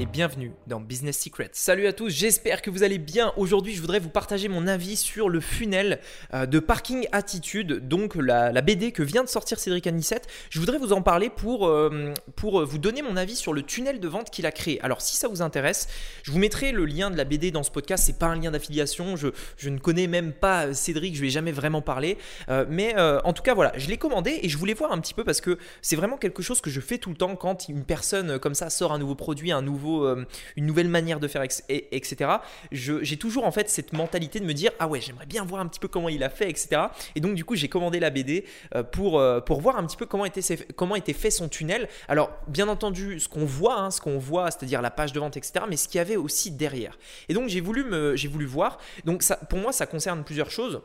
et 0.00 0.06
bienvenue 0.06 0.52
dans 0.68 0.78
Business 0.78 1.18
Secrets. 1.18 1.50
Salut 1.52 1.88
à 1.88 1.92
tous, 1.92 2.08
j'espère 2.08 2.62
que 2.62 2.70
vous 2.70 2.84
allez 2.84 2.98
bien. 2.98 3.32
Aujourd'hui, 3.36 3.74
je 3.74 3.80
voudrais 3.80 3.98
vous 3.98 4.10
partager 4.10 4.46
mon 4.46 4.68
avis 4.68 4.94
sur 4.94 5.28
le 5.28 5.40
funnel 5.40 5.98
euh, 6.34 6.46
de 6.46 6.60
Parking 6.60 7.08
Attitude, 7.10 7.88
donc 7.88 8.14
la, 8.14 8.52
BD 8.60 8.92
que 8.92 9.02
vient 9.02 9.24
de 9.24 9.28
sortir 9.28 9.58
Cédric 9.58 9.88
Anissette. 9.88 10.28
Je 10.50 10.60
voudrais 10.60 10.78
vous 10.78 10.92
en 10.92 11.02
parler 11.02 11.30
pour, 11.30 11.66
euh, 11.66 12.14
pour 12.36 12.64
vous 12.64 12.78
donner 12.78 13.02
mon 13.02 13.16
avis 13.16 13.34
sur 13.34 13.52
le 13.52 13.62
tunnel 13.62 13.98
de 13.98 14.06
vente 14.06 14.30
qu'il 14.30 14.46
a 14.46 14.52
créé. 14.52 14.80
Alors, 14.82 15.00
si 15.00 15.16
ça 15.16 15.26
vous 15.26 15.42
intéresse, 15.42 15.88
je 16.22 16.30
vous 16.30 16.38
mettrai 16.38 16.70
le 16.70 16.84
lien 16.84 17.10
de 17.10 17.16
la 17.16 17.24
BD 17.24 17.50
dans 17.50 17.64
ce 17.64 17.70
podcast. 17.72 18.04
C'est 18.06 18.18
pas 18.18 18.26
un 18.26 18.36
lien 18.36 18.52
d'affiliation, 18.52 19.16
je, 19.16 19.28
je, 19.56 19.68
ne 19.68 19.78
connais 19.78 20.06
même 20.06 20.32
pas 20.32 20.74
Cédric, 20.74 21.16
je 21.16 21.20
lui 21.22 21.28
ai 21.28 21.32
jamais 21.32 21.52
vraiment 21.52 21.82
parlé. 21.82 22.18
Euh, 22.50 22.64
mais 22.68 22.94
en 22.98 23.32
tout 23.32 23.42
cas, 23.42 23.54
voilà, 23.54 23.72
je 23.76 23.88
l'ai 23.88 23.96
commandé 23.96 24.38
et 24.42 24.48
je 24.48 24.58
voulais 24.58 24.74
voir 24.74 24.92
un 24.92 24.98
petit 25.00 25.14
peu 25.14 25.24
parce 25.24 25.40
que 25.40 25.58
c'est 25.82 25.96
vraiment 25.96 26.18
quelque 26.18 26.42
chose 26.42 26.60
que 26.60 26.70
je 26.70 26.80
fais 26.80 26.98
tout 26.98 27.10
le 27.10 27.16
temps 27.16 27.34
quand 27.34 27.68
une 27.68 27.84
personne 27.84 28.38
comme 28.38 28.54
ça 28.54 28.70
sort 28.70 28.92
un 28.92 28.98
nouveau 28.98 29.14
produit, 29.14 29.50
un 29.50 29.62
nouveau, 29.62 29.87
euh, 30.04 30.26
une 30.56 30.66
nouvelle 30.66 30.88
manière 30.88 31.20
de 31.20 31.28
faire, 31.28 31.42
etc. 31.42 32.30
J'ai 32.72 33.16
toujours 33.16 33.44
en 33.44 33.52
fait 33.52 33.68
cette 33.68 33.92
mentalité 33.92 34.40
de 34.40 34.44
me 34.44 34.54
dire 34.54 34.70
ah 34.78 34.88
ouais 34.88 35.00
j'aimerais 35.00 35.26
bien 35.26 35.44
voir 35.44 35.60
un 35.60 35.66
petit 35.66 35.80
peu 35.80 35.88
comment 35.88 36.08
il 36.08 36.22
a 36.22 36.30
fait, 36.30 36.50
etc. 36.50 36.82
Et 37.14 37.20
donc 37.20 37.34
du 37.34 37.44
coup 37.44 37.54
j'ai 37.54 37.68
commandé 37.68 38.00
la 38.00 38.10
BD 38.10 38.44
euh, 38.74 38.82
pour, 38.82 39.22
pour 39.44 39.60
voir 39.60 39.76
un 39.76 39.86
petit 39.86 39.96
peu 39.96 40.06
comment 40.06 40.24
était, 40.24 40.56
comment 40.76 40.96
était 40.96 41.12
fait 41.12 41.30
son 41.30 41.48
tunnel. 41.48 41.88
Alors 42.08 42.30
bien 42.46 42.68
entendu 42.68 43.20
ce 43.20 43.28
qu'on 43.28 43.44
voit, 43.44 43.78
hein, 43.78 43.90
ce 43.90 44.00
qu'on 44.00 44.18
voit, 44.18 44.50
c'est-à-dire 44.50 44.82
la 44.82 44.90
page 44.90 45.12
de 45.12 45.20
vente, 45.20 45.36
etc. 45.36 45.64
Mais 45.68 45.76
ce 45.76 45.88
qu'il 45.88 45.98
y 45.98 46.00
avait 46.00 46.16
aussi 46.16 46.50
derrière. 46.50 46.98
Et 47.28 47.34
donc 47.34 47.48
j'ai 47.48 47.60
voulu 47.60 47.84
me, 47.84 48.16
j'ai 48.16 48.28
voulu 48.28 48.46
voir. 48.46 48.78
Donc 49.04 49.22
ça, 49.22 49.36
pour 49.36 49.58
moi 49.58 49.72
ça 49.72 49.86
concerne 49.86 50.24
plusieurs 50.24 50.50
choses. 50.50 50.80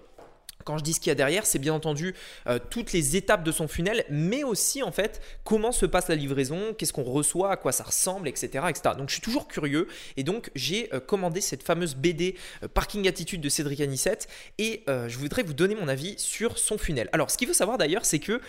Quand 0.63 0.77
je 0.77 0.83
dis 0.83 0.93
ce 0.93 0.99
qu'il 0.99 1.09
y 1.09 1.11
a 1.11 1.15
derrière, 1.15 1.45
c'est 1.45 1.59
bien 1.59 1.73
entendu 1.73 2.15
euh, 2.47 2.59
toutes 2.69 2.93
les 2.93 3.15
étapes 3.15 3.43
de 3.43 3.51
son 3.51 3.67
funnel, 3.67 4.05
mais 4.09 4.43
aussi 4.43 4.83
en 4.83 4.91
fait 4.91 5.21
comment 5.43 5.71
se 5.71 5.85
passe 5.85 6.07
la 6.07 6.15
livraison, 6.15 6.73
qu'est-ce 6.77 6.93
qu'on 6.93 7.03
reçoit, 7.03 7.51
à 7.51 7.57
quoi 7.57 7.71
ça 7.71 7.83
ressemble, 7.83 8.27
etc.. 8.27 8.65
Donc 8.97 9.09
je 9.09 9.13
suis 9.13 9.21
toujours 9.21 9.47
curieux 9.47 9.87
et 10.17 10.23
donc 10.23 10.51
j'ai 10.55 10.93
euh, 10.93 10.99
commandé 10.99 11.41
cette 11.41 11.63
fameuse 11.63 11.95
BD 11.95 12.35
euh, 12.63 12.67
Parking 12.67 13.07
Attitude 13.07 13.41
de 13.41 13.49
Cédric 13.49 13.81
Anissette 13.81 14.27
et 14.57 14.83
je 14.87 15.17
voudrais 15.17 15.43
vous 15.43 15.53
donner 15.53 15.75
mon 15.75 15.87
avis 15.87 16.15
sur 16.17 16.57
son 16.57 16.77
funnel. 16.77 17.09
Alors 17.13 17.31
ce 17.31 17.37
qu'il 17.37 17.47
faut 17.47 17.53
savoir 17.53 17.77
d'ailleurs, 17.77 18.05
c'est 18.05 18.19
que 18.19 18.41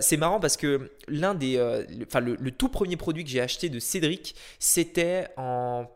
c'est 0.00 0.16
marrant 0.16 0.40
parce 0.40 0.56
que 0.56 0.90
l'un 1.08 1.34
des, 1.34 1.58
enfin 2.06 2.20
le 2.20 2.50
tout 2.50 2.68
premier 2.68 2.96
produit 2.96 3.24
que 3.24 3.30
j'ai 3.30 3.40
acheté 3.40 3.68
de 3.68 3.78
Cédric, 3.78 4.34
c'était 4.58 5.28
en 5.36 5.86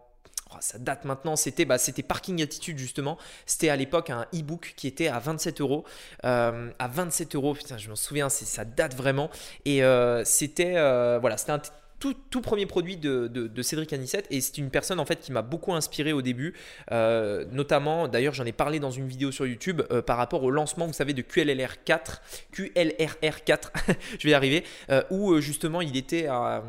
Ça 0.60 0.78
date 0.78 1.04
maintenant, 1.04 1.36
c'était 1.36 1.64
bah, 1.64 1.76
Parking 2.06 2.42
Attitude 2.42 2.78
justement. 2.78 3.18
C'était 3.46 3.68
à 3.68 3.76
l'époque 3.76 4.10
un 4.10 4.26
e-book 4.34 4.74
qui 4.76 4.86
était 4.86 5.08
à 5.08 5.18
27 5.18 5.60
euros. 5.60 5.84
Euh, 6.24 6.70
à 6.78 6.88
27 6.88 7.34
euros, 7.34 7.54
putain, 7.54 7.78
je 7.78 7.88
m'en 7.88 7.96
souviens, 7.96 8.28
ça 8.28 8.64
date 8.64 8.94
vraiment. 8.94 9.30
Et 9.64 9.82
euh, 9.82 10.24
c'était 10.24 10.76
euh, 10.76 11.18
voilà, 11.20 11.36
c'était 11.36 11.52
un 11.52 11.62
tout, 12.00 12.42
premier 12.42 12.66
produit 12.66 12.98
de, 12.98 13.62
Cédric 13.62 13.90
Anissette 13.94 14.26
et 14.30 14.42
c'est 14.42 14.58
une 14.58 14.68
personne 14.68 15.00
en 15.00 15.06
fait 15.06 15.20
qui 15.20 15.32
m'a 15.32 15.40
beaucoup 15.40 15.72
inspiré 15.72 16.12
au 16.12 16.20
début, 16.20 16.52
notamment 16.90 18.08
d'ailleurs 18.08 18.34
j'en 18.34 18.44
ai 18.44 18.52
parlé 18.52 18.78
dans 18.78 18.90
une 18.90 19.08
vidéo 19.08 19.32
sur 19.32 19.46
YouTube 19.46 19.80
par 20.02 20.18
rapport 20.18 20.42
au 20.42 20.50
lancement 20.50 20.86
vous 20.86 20.92
savez 20.92 21.14
de 21.14 21.22
QLLR 21.22 21.82
4, 21.82 22.20
QLRR 22.52 23.44
4, 23.46 23.72
je 24.18 24.24
vais 24.24 24.32
y 24.32 24.34
arriver, 24.34 24.64
où 25.08 25.40
justement 25.40 25.80
il 25.80 25.96
était 25.96 26.26
à 26.26 26.62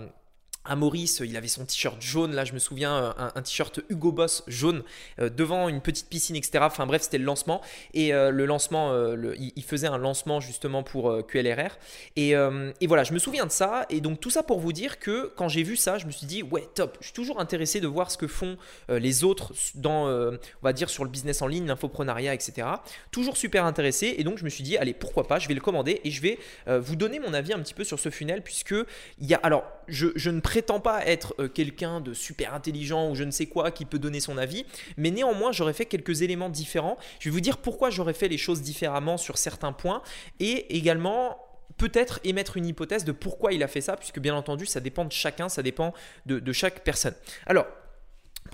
à 0.66 0.76
Maurice, 0.76 1.22
il 1.24 1.38
avait 1.38 1.48
son 1.48 1.66
t-shirt 1.66 2.02
jaune, 2.02 2.34
là 2.34 2.46
je 2.46 2.54
me 2.54 2.60
souviens, 2.60 3.14
un, 3.18 3.42
t-shirt 3.42 3.82
Hugo 3.90 4.12
Boss 4.12 4.44
jaune, 4.48 4.84
euh, 5.20 5.30
devant 5.30 5.70
une 5.70 5.82
petite 5.82 6.10
piscine, 6.10 6.36
etc. 6.36 6.60
Enfin 6.62 6.86
bref, 6.86 7.04
c'était 7.04 7.18
le 7.18 7.24
lancement. 7.24 7.62
Et 7.94 8.14
euh, 8.14 8.32
le 8.32 8.46
lancement, 8.46 8.92
euh, 8.92 9.36
il, 9.38 9.64
faisait 9.64 9.88
un 9.88 9.98
lancement 9.98 10.40
justement 10.40 10.84
pour 10.84 11.26
QLRR. 11.28 11.78
Et, 12.16 12.32
et, 12.32 12.88
voilà, 12.88 13.04
je 13.04 13.14
me 13.14 13.20
souviens 13.20 13.46
de 13.46 13.52
ça. 13.52 13.86
Et 13.90 14.00
donc 14.02 14.20
tout 14.20 14.30
ça 14.30 14.44
pour 14.44 14.60
vous 14.60 14.74
dire 14.74 15.00
que 15.00 15.32
quand 15.36 15.48
j'ai 15.48 15.64
vu 15.64 15.76
ça, 15.76 15.98
je 15.98 16.06
me 16.06 16.12
suis 16.12 16.28
dit, 16.28 16.44
ouais, 16.44 16.68
top, 16.76 16.98
je 17.00 17.06
suis 17.06 17.14
toujours 17.14 17.40
intéressé 17.40 17.80
de 17.80 17.88
voir 17.88 18.12
ce 18.12 18.18
que 18.18 18.28
font 18.28 18.58
les 18.90 19.24
autres 19.24 19.54
dans, 19.76 20.08
on 20.08 20.38
va 20.62 20.74
dire, 20.74 20.90
sur 20.90 21.04
le 21.04 21.10
business 21.10 21.42
en 21.42 21.48
ligne, 21.48 21.66
l'infoprenariat, 21.66 22.34
etc. 22.34 22.68
Toujours 23.12 23.38
super 23.38 23.66
intéressé. 23.66 24.16
Et 24.18 24.24
donc 24.24 24.38
je 24.38 24.46
me 24.46 24.50
suis 24.50 24.64
dit, 24.64 24.78
allez, 24.78 24.94
pourquoi 24.94 25.28
pas, 25.28 25.40
je 25.40 25.48
vais 25.48 25.56
le 25.56 25.62
commander 25.62 26.02
et 26.04 26.12
je 26.12 26.22
vais 26.22 26.38
vous 26.68 26.96
donner 26.96 27.20
mon 27.20 27.34
avis 27.34 27.54
un 27.54 27.60
petit 27.60 27.74
peu 27.74 27.84
sur 27.84 28.00
ce 28.00 28.10
funnel, 28.10 28.42
puisque 28.44 28.76
il 29.20 29.28
y 29.28 29.34
a, 29.34 29.38
alors, 29.38 29.64
je, 29.88 30.30
ne 30.30 30.40
prétends 30.40 30.80
pas 30.80 31.06
être 31.06 31.36
euh, 31.40 31.48
quelqu'un 31.48 32.02
de 32.02 32.14
super 32.14 32.54
intelligent 32.54 33.10
ou 33.10 33.16
je 33.16 33.24
ne 33.24 33.32
sais 33.32 33.46
quoi 33.46 33.72
qui 33.72 33.86
peut 33.86 34.00
donner 34.00 34.20
son 34.20 34.38
avis, 34.38 34.66
mais 34.98 35.12
néanmoins 35.12 35.52
j'aurais 35.52 35.74
fait 35.74 35.86
quelques 35.86 36.22
éléments 36.22 36.50
différents. 36.50 36.98
Je 37.20 37.30
vais 37.30 37.34
vous 37.34 37.42
dire 37.42 37.58
pourquoi 37.58 37.90
j'aurais 37.90 38.14
fait 38.14 38.28
les 38.28 38.38
choses 38.38 38.62
différemment 38.62 39.18
sur 39.18 39.38
certains 39.38 39.72
points 39.72 40.02
et 40.40 40.78
également 40.78 41.38
peut-être 41.78 42.20
émettre 42.24 42.58
une 42.58 42.66
hypothèse 42.66 43.04
de 43.04 43.12
pourquoi 43.12 43.52
il 43.52 43.62
a 43.64 43.68
fait 43.68 43.82
ça, 43.82 43.98
puisque 43.98 44.20
bien 44.20 44.36
entendu 44.36 44.66
ça 44.66 44.80
dépend 44.80 45.06
de 45.06 45.12
chacun, 45.12 45.50
ça 45.50 45.62
dépend 45.62 45.94
de 46.26 46.54
chaque 46.54 46.84
personne. 46.84 47.16
Alors, 47.46 47.66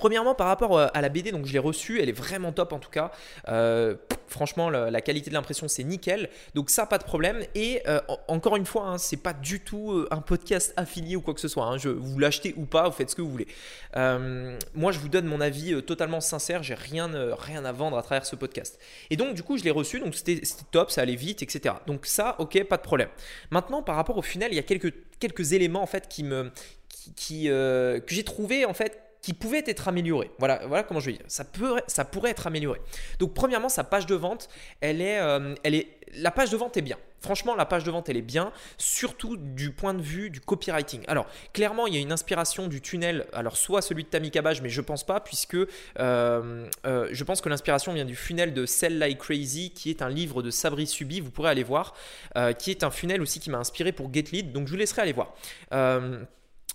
Premièrement, 0.01 0.33
par 0.33 0.47
rapport 0.47 0.79
euh, 0.79 0.87
à 0.95 1.01
la 1.01 1.09
BD, 1.09 1.31
donc 1.31 1.45
je 1.45 1.53
l'ai 1.53 1.59
reçue, 1.59 2.01
elle 2.01 2.09
est 2.09 2.11
vraiment 2.11 2.51
top 2.51 2.73
en 2.73 2.79
tout 2.79 2.89
cas. 2.89 3.11
Euh, 3.49 3.95
franchement, 4.25 4.71
la, 4.71 5.01
qualité 5.01 5.29
de 5.29 5.35
l'impression 5.35 5.67
c'est 5.67 5.83
nickel, 5.83 6.31
donc 6.55 6.71
ça 6.71 6.87
pas 6.87 6.97
de 6.97 7.03
problème. 7.03 7.43
Et 7.53 7.83
euh, 7.87 7.99
encore 8.27 8.55
une 8.55 8.65
fois, 8.65 8.87
hein, 8.87 8.97
c'est 8.97 9.21
pas 9.21 9.33
du 9.33 9.59
tout 9.59 10.07
un 10.09 10.21
podcast 10.21 10.73
affilié 10.75 11.15
ou 11.15 11.21
quoi 11.21 11.35
que 11.35 11.39
ce 11.39 11.47
soit. 11.47 11.65
Hein. 11.65 11.77
Je, 11.77 11.89
vous 11.89 12.17
l'achetez 12.17 12.55
ou 12.57 12.65
pas, 12.65 12.89
vous 12.89 12.95
faites 12.95 13.11
ce 13.11 13.15
que 13.15 13.21
vous 13.21 13.29
voulez. 13.29 13.45
moi, 13.93 14.91
je 14.91 14.97
vous 14.97 15.07
donne 15.07 15.27
mon 15.27 15.39
avis 15.39 15.83
totalement 15.83 16.19
sincère. 16.19 16.63
J'ai 16.63 16.73
rien, 16.73 17.11
rien 17.37 17.63
à 17.63 17.71
vendre 17.71 17.95
à 17.95 18.01
travers 18.01 18.25
ce 18.25 18.35
podcast. 18.35 18.79
Et 19.11 19.17
donc 19.17 19.35
du 19.35 19.43
coup, 19.43 19.59
je 19.59 19.63
l'ai 19.63 19.69
reçu, 19.69 19.99
donc 19.99 20.15
c'était 20.15 20.41
top, 20.71 20.89
ça 20.89 21.01
allait 21.01 21.13
vite, 21.13 21.43
etc. 21.43 21.75
Donc 21.85 22.07
ça, 22.07 22.37
ok, 22.39 22.63
pas 22.63 22.77
de 22.77 22.81
problème. 22.81 23.09
Maintenant, 23.51 23.83
par 23.83 23.97
rapport 23.97 24.17
au 24.17 24.23
final, 24.23 24.51
il 24.51 24.55
y 24.55 24.59
a 24.59 24.63
quelques, 24.63 24.95
quelques 25.19 25.53
éléments 25.53 25.83
en 25.83 25.87
fait 25.87 26.07
qui 26.07 26.23
me, 26.23 26.49
qui, 27.15 27.45
que 27.45 28.01
j'ai 28.07 28.23
trouvé 28.23 28.65
en 28.65 28.73
fait 28.73 29.10
qui 29.21 29.33
pouvait 29.33 29.63
être 29.65 29.87
amélioré. 29.87 30.31
Voilà, 30.39 30.61
voilà 30.65 30.83
comment 30.83 30.99
je 30.99 31.07
vais 31.07 31.17
dire. 31.17 31.25
Ça, 31.27 31.45
peut, 31.45 31.79
ça 31.87 32.05
pourrait 32.05 32.31
être 32.31 32.47
amélioré. 32.47 32.81
Donc, 33.19 33.33
premièrement, 33.33 33.69
sa 33.69 33.83
page 33.83 34.05
de 34.05 34.15
vente, 34.15 34.49
elle 34.81 35.01
est, 35.01 35.19
euh, 35.19 35.53
elle 35.63 35.75
est, 35.75 35.87
la 36.13 36.31
page 36.31 36.49
de 36.49 36.57
vente 36.57 36.75
est 36.77 36.81
bien. 36.81 36.97
Franchement, 37.19 37.53
la 37.53 37.67
page 37.67 37.83
de 37.83 37.91
vente, 37.91 38.09
elle 38.09 38.17
est 38.17 38.23
bien, 38.23 38.51
surtout 38.79 39.37
du 39.37 39.69
point 39.69 39.93
de 39.93 40.01
vue 40.01 40.31
du 40.31 40.41
copywriting. 40.41 41.03
Alors, 41.07 41.27
clairement, 41.53 41.85
il 41.85 41.93
y 41.93 41.97
a 41.97 41.99
une 41.99 42.11
inspiration 42.11 42.67
du 42.67 42.81
tunnel, 42.81 43.27
alors 43.31 43.57
soit 43.57 43.83
celui 43.83 44.03
de 44.03 44.09
Tammy 44.09 44.31
Cabage, 44.31 44.63
mais 44.63 44.69
je 44.69 44.81
pense 44.81 45.05
pas, 45.05 45.19
puisque 45.19 45.53
euh, 45.53 45.67
euh, 45.99 47.09
je 47.11 47.23
pense 47.23 47.41
que 47.41 47.49
l'inspiration 47.49 47.93
vient 47.93 48.05
du 48.05 48.15
funnel 48.15 48.55
de 48.55 48.65
Sell 48.65 48.97
Like 48.97 49.19
Crazy, 49.19 49.69
qui 49.69 49.91
est 49.91 50.01
un 50.01 50.09
livre 50.09 50.41
de 50.41 50.49
Sabri 50.49 50.87
Subi, 50.87 51.19
vous 51.19 51.29
pourrez 51.29 51.51
aller 51.51 51.63
voir, 51.63 51.93
qui 52.57 52.71
est 52.71 52.83
un 52.83 52.89
funnel 52.89 53.21
aussi 53.21 53.39
qui 53.39 53.51
m'a 53.51 53.59
inspiré 53.59 53.91
pour 53.91 54.11
GetLead, 54.11 54.51
donc 54.51 54.65
je 54.65 54.71
vous 54.71 54.79
laisserai 54.79 55.03
aller 55.03 55.13
voir. 55.13 55.35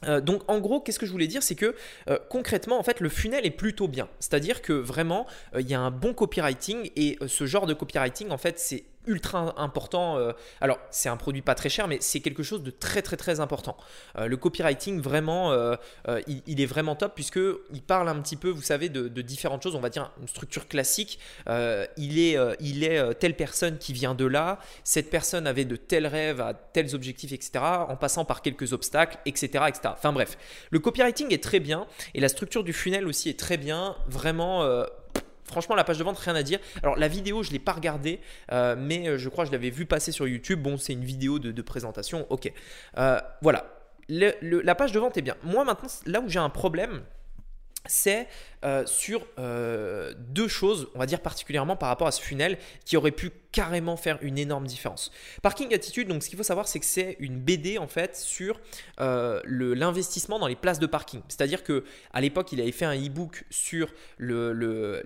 Euh, 0.04 0.20
donc 0.20 0.42
en 0.48 0.58
gros, 0.60 0.80
qu'est-ce 0.80 0.98
que 0.98 1.06
je 1.06 1.12
voulais 1.12 1.26
dire, 1.26 1.42
c'est 1.42 1.54
que 1.54 1.74
euh, 2.08 2.18
concrètement, 2.28 2.78
en 2.78 2.82
fait, 2.82 3.00
le 3.00 3.08
funnel 3.08 3.46
est 3.46 3.50
plutôt 3.50 3.88
bien. 3.88 4.08
C'est-à-dire 4.20 4.62
que 4.62 4.72
vraiment, 4.72 5.26
euh, 5.54 5.60
il 5.60 5.68
y 5.68 5.74
a 5.74 5.80
un 5.80 5.90
bon 5.90 6.12
copywriting 6.12 6.90
et 6.96 7.18
ce 7.26 7.46
genre 7.46 7.66
de 7.66 7.74
copywriting, 7.74 8.30
en 8.30 8.38
fait, 8.38 8.58
c'est 8.58 8.84
ultra 9.06 9.54
important. 9.60 10.18
Euh, 10.18 10.32
alors, 10.60 10.78
c'est 10.90 11.08
un 11.08 11.16
produit 11.16 11.42
pas 11.42 11.54
très 11.54 11.68
cher, 11.68 11.88
mais 11.88 11.98
c'est 12.00 12.20
quelque 12.20 12.42
chose 12.42 12.62
de 12.62 12.70
très 12.70 13.02
très 13.02 13.16
très 13.16 13.40
important. 13.40 13.76
Euh, 14.18 14.26
le 14.26 14.36
copywriting, 14.36 15.00
vraiment, 15.00 15.52
euh, 15.52 15.76
il, 16.26 16.60
est 16.60 16.66
vraiment 16.66 16.96
top 16.96 17.14
puisque 17.14 17.40
il 17.72 17.82
parle 17.82 18.08
un 18.08 18.20
petit 18.20 18.36
peu, 18.36 18.48
vous 18.48 18.62
savez, 18.62 18.88
de, 18.88 19.08
différentes 19.22 19.62
choses. 19.62 19.74
On 19.74 19.80
va 19.80 19.88
dire 19.88 20.12
une 20.20 20.28
structure 20.28 20.68
classique. 20.68 21.18
il 21.48 22.18
est, 22.18 22.36
il 22.60 22.84
est 22.84 23.14
telle 23.14 23.36
personne 23.36 23.78
qui 23.78 23.92
vient 23.92 24.14
de 24.14 24.24
là. 24.24 24.58
Cette 24.84 25.10
personne 25.10 25.46
avait 25.46 25.64
de 25.64 25.76
tels 25.76 26.06
rêves, 26.06 26.40
à 26.40 26.54
tels 26.54 26.94
objectifs, 26.94 27.32
etc. 27.32 27.64
En 27.88 27.96
passant 27.96 28.24
par 28.24 28.42
quelques 28.42 28.72
obstacles, 28.72 29.18
etc., 29.26 29.64
etc. 29.68 29.80
Enfin 29.92 30.12
bref, 30.12 30.38
le 30.70 30.78
copywriting 30.78 31.32
est 31.32 31.42
très 31.42 31.60
bien 31.60 31.86
et 32.14 32.20
la 32.20 32.28
structure 32.28 32.64
du 32.64 32.72
funnel 32.72 33.06
aussi 33.06 33.28
est 33.28 33.38
très 33.38 33.56
bien. 33.56 33.96
Vraiment 34.08 34.64
Franchement, 35.46 35.74
la 35.74 35.84
page 35.84 35.98
de 35.98 36.04
vente, 36.04 36.18
rien 36.18 36.34
à 36.34 36.42
dire. 36.42 36.58
Alors, 36.82 36.96
la 36.96 37.08
vidéo, 37.08 37.42
je 37.42 37.48
ne 37.48 37.54
l'ai 37.54 37.58
pas 37.58 37.72
regardée, 37.72 38.20
euh, 38.52 38.74
mais 38.78 39.08
euh, 39.08 39.18
je 39.18 39.28
crois 39.28 39.44
que 39.44 39.48
je 39.48 39.52
l'avais 39.52 39.70
vu 39.70 39.86
passer 39.86 40.12
sur 40.12 40.26
YouTube. 40.26 40.60
Bon, 40.60 40.76
c'est 40.76 40.92
une 40.92 41.04
vidéo 41.04 41.38
de, 41.38 41.62
présentation, 41.62 42.26
ok. 42.30 42.52
Euh, 42.98 43.20
voilà. 43.42 43.66
la 44.08 44.74
page 44.74 44.92
de 44.92 44.98
vente 45.00 45.16
est 45.16 45.22
bien. 45.22 45.36
Moi, 45.42 45.64
maintenant, 45.64 45.88
là 46.06 46.20
où 46.20 46.28
j'ai 46.28 46.38
un 46.38 46.50
problème, 46.50 47.02
c'est 47.88 48.28
euh, 48.64 48.84
sur 48.86 49.26
euh, 49.38 50.12
deux 50.18 50.48
choses, 50.48 50.88
on 50.94 50.98
va 50.98 51.06
dire 51.06 51.20
particulièrement 51.20 51.76
par 51.76 51.88
rapport 51.88 52.08
à 52.08 52.10
ce 52.10 52.20
funnel, 52.20 52.58
qui 52.84 52.96
aurait 52.96 53.12
pu 53.12 53.30
carrément 53.52 53.96
faire 53.96 54.18
une 54.22 54.38
énorme 54.38 54.66
différence. 54.66 55.12
Parking 55.40 55.72
Attitude, 55.72 56.08
donc 56.08 56.22
ce 56.22 56.28
qu'il 56.28 56.36
faut 56.36 56.42
savoir, 56.42 56.66
c'est 56.66 56.80
que 56.80 56.84
c'est 56.84 57.16
une 57.20 57.38
BD 57.38 57.78
en 57.78 57.86
fait 57.86 58.16
sur 58.16 58.60
euh, 59.00 59.40
l'investissement 59.46 60.38
dans 60.38 60.48
les 60.48 60.56
places 60.56 60.78
de 60.78 60.86
parking. 60.86 61.20
C'est-à-dire 61.28 61.62
que 61.62 61.84
à 62.12 62.20
l'époque, 62.20 62.50
il 62.52 62.60
avait 62.60 62.72
fait 62.72 62.84
un 62.86 62.96
e-book 62.96 63.44
sur 63.50 63.92
le, 64.18 65.02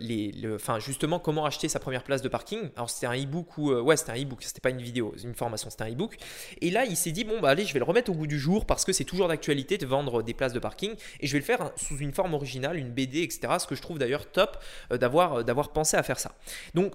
justement 0.78 1.18
comment 1.18 1.44
acheter 1.44 1.68
sa 1.68 1.80
première 1.80 2.02
place 2.02 2.22
de 2.22 2.28
parking. 2.28 2.70
Alors 2.76 2.88
c'était 2.88 3.06
un 3.06 3.16
e-book 3.16 3.58
ou 3.58 3.72
ouais, 3.72 3.96
c'était 3.96 4.12
un 4.12 4.22
e-book, 4.22 4.42
c'était 4.42 4.60
pas 4.60 4.70
une 4.70 4.82
vidéo, 4.82 5.14
une 5.22 5.34
formation, 5.34 5.70
c'était 5.70 5.84
un 5.84 5.90
e-book. 5.90 6.16
Et 6.60 6.70
là, 6.70 6.84
il 6.86 6.96
s'est 6.96 7.12
dit 7.12 7.24
bon 7.24 7.40
bah 7.40 7.50
allez, 7.50 7.66
je 7.66 7.72
vais 7.74 7.80
le 7.80 7.84
remettre 7.84 8.10
au 8.10 8.14
goût 8.14 8.26
du 8.26 8.38
jour 8.38 8.64
parce 8.64 8.84
que 8.84 8.92
c'est 8.92 9.04
toujours 9.04 9.28
d'actualité 9.28 9.76
de 9.76 9.86
vendre 9.86 10.22
des 10.22 10.34
places 10.34 10.52
de 10.52 10.60
parking 10.60 10.94
et 11.20 11.26
je 11.26 11.32
vais 11.32 11.40
le 11.40 11.44
faire 11.44 11.72
sous 11.76 11.98
une 11.98 12.12
forme 12.12 12.34
originale, 12.34 12.69
une 12.76 12.90
BD, 12.90 13.22
etc 13.22 13.50
ce 13.58 13.66
que 13.66 13.74
je 13.74 13.82
trouve 13.82 13.98
d'ailleurs 13.98 14.26
top 14.30 14.58
euh, 14.92 14.98
d'avoir, 14.98 15.34
euh, 15.34 15.42
d'avoir 15.42 15.70
pensé 15.70 15.96
à 15.96 16.02
faire 16.02 16.18
ça. 16.18 16.32
Donc 16.74 16.94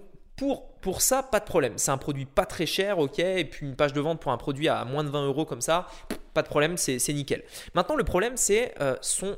pour, 0.81 1.01
ça, 1.01 1.23
pas 1.23 1.39
de 1.39 1.45
problème. 1.45 1.73
C'est 1.77 1.91
un 1.91 1.97
produit 1.97 2.25
pas 2.25 2.45
très 2.45 2.65
cher, 2.65 2.99
ok. 2.99 3.19
Et 3.19 3.45
puis 3.45 3.65
une 3.65 3.77
page 3.77 3.93
de 3.93 4.01
vente 4.01 4.19
pour 4.19 4.33
un 4.33 4.37
produit 4.37 4.67
à 4.67 4.83
moins 4.83 5.05
de 5.05 5.09
20 5.09 5.27
euros 5.27 5.45
comme 5.45 5.61
ça, 5.61 5.87
pas 6.33 6.41
de 6.41 6.47
problème, 6.49 6.75
c'est, 6.75 7.13
nickel. 7.13 7.41
Maintenant, 7.73 7.95
le 7.95 8.03
problème, 8.03 8.35
c'est 8.35 8.73
euh, 8.81 8.97
son, 8.99 9.37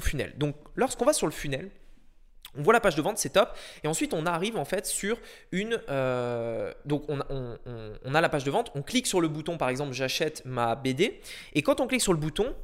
funnel. 0.00 0.32
Donc 0.38 0.56
lorsqu'on 0.74 1.04
va 1.04 1.12
sur 1.12 1.26
le 1.26 1.34
funnel, 1.34 1.70
on 2.58 2.62
voit 2.62 2.72
la 2.72 2.80
page 2.80 2.94
de 2.94 3.02
vente, 3.02 3.18
c'est 3.18 3.28
top. 3.28 3.50
Et 3.84 3.88
ensuite, 3.88 4.14
on 4.14 4.24
arrive 4.24 4.56
en 4.56 4.64
fait 4.64 4.86
sur 4.86 5.18
une. 5.52 5.78
donc, 6.86 7.04
on, 7.10 7.20
on, 7.28 7.58
on, 8.02 8.14
a 8.14 8.20
la 8.22 8.30
page 8.30 8.44
de 8.44 8.50
vente. 8.50 8.72
On 8.74 8.80
clique 8.80 9.06
sur 9.06 9.20
le 9.20 9.28
bouton, 9.28 9.58
par 9.58 9.68
exemple, 9.68 9.92
j'achète 9.92 10.42
ma 10.46 10.76
BD. 10.76 11.20
Et 11.52 11.60
quand 11.60 11.80
on 11.80 11.86
clique 11.86 12.00
sur 12.00 12.14
le 12.14 12.18
bouton, 12.18 12.54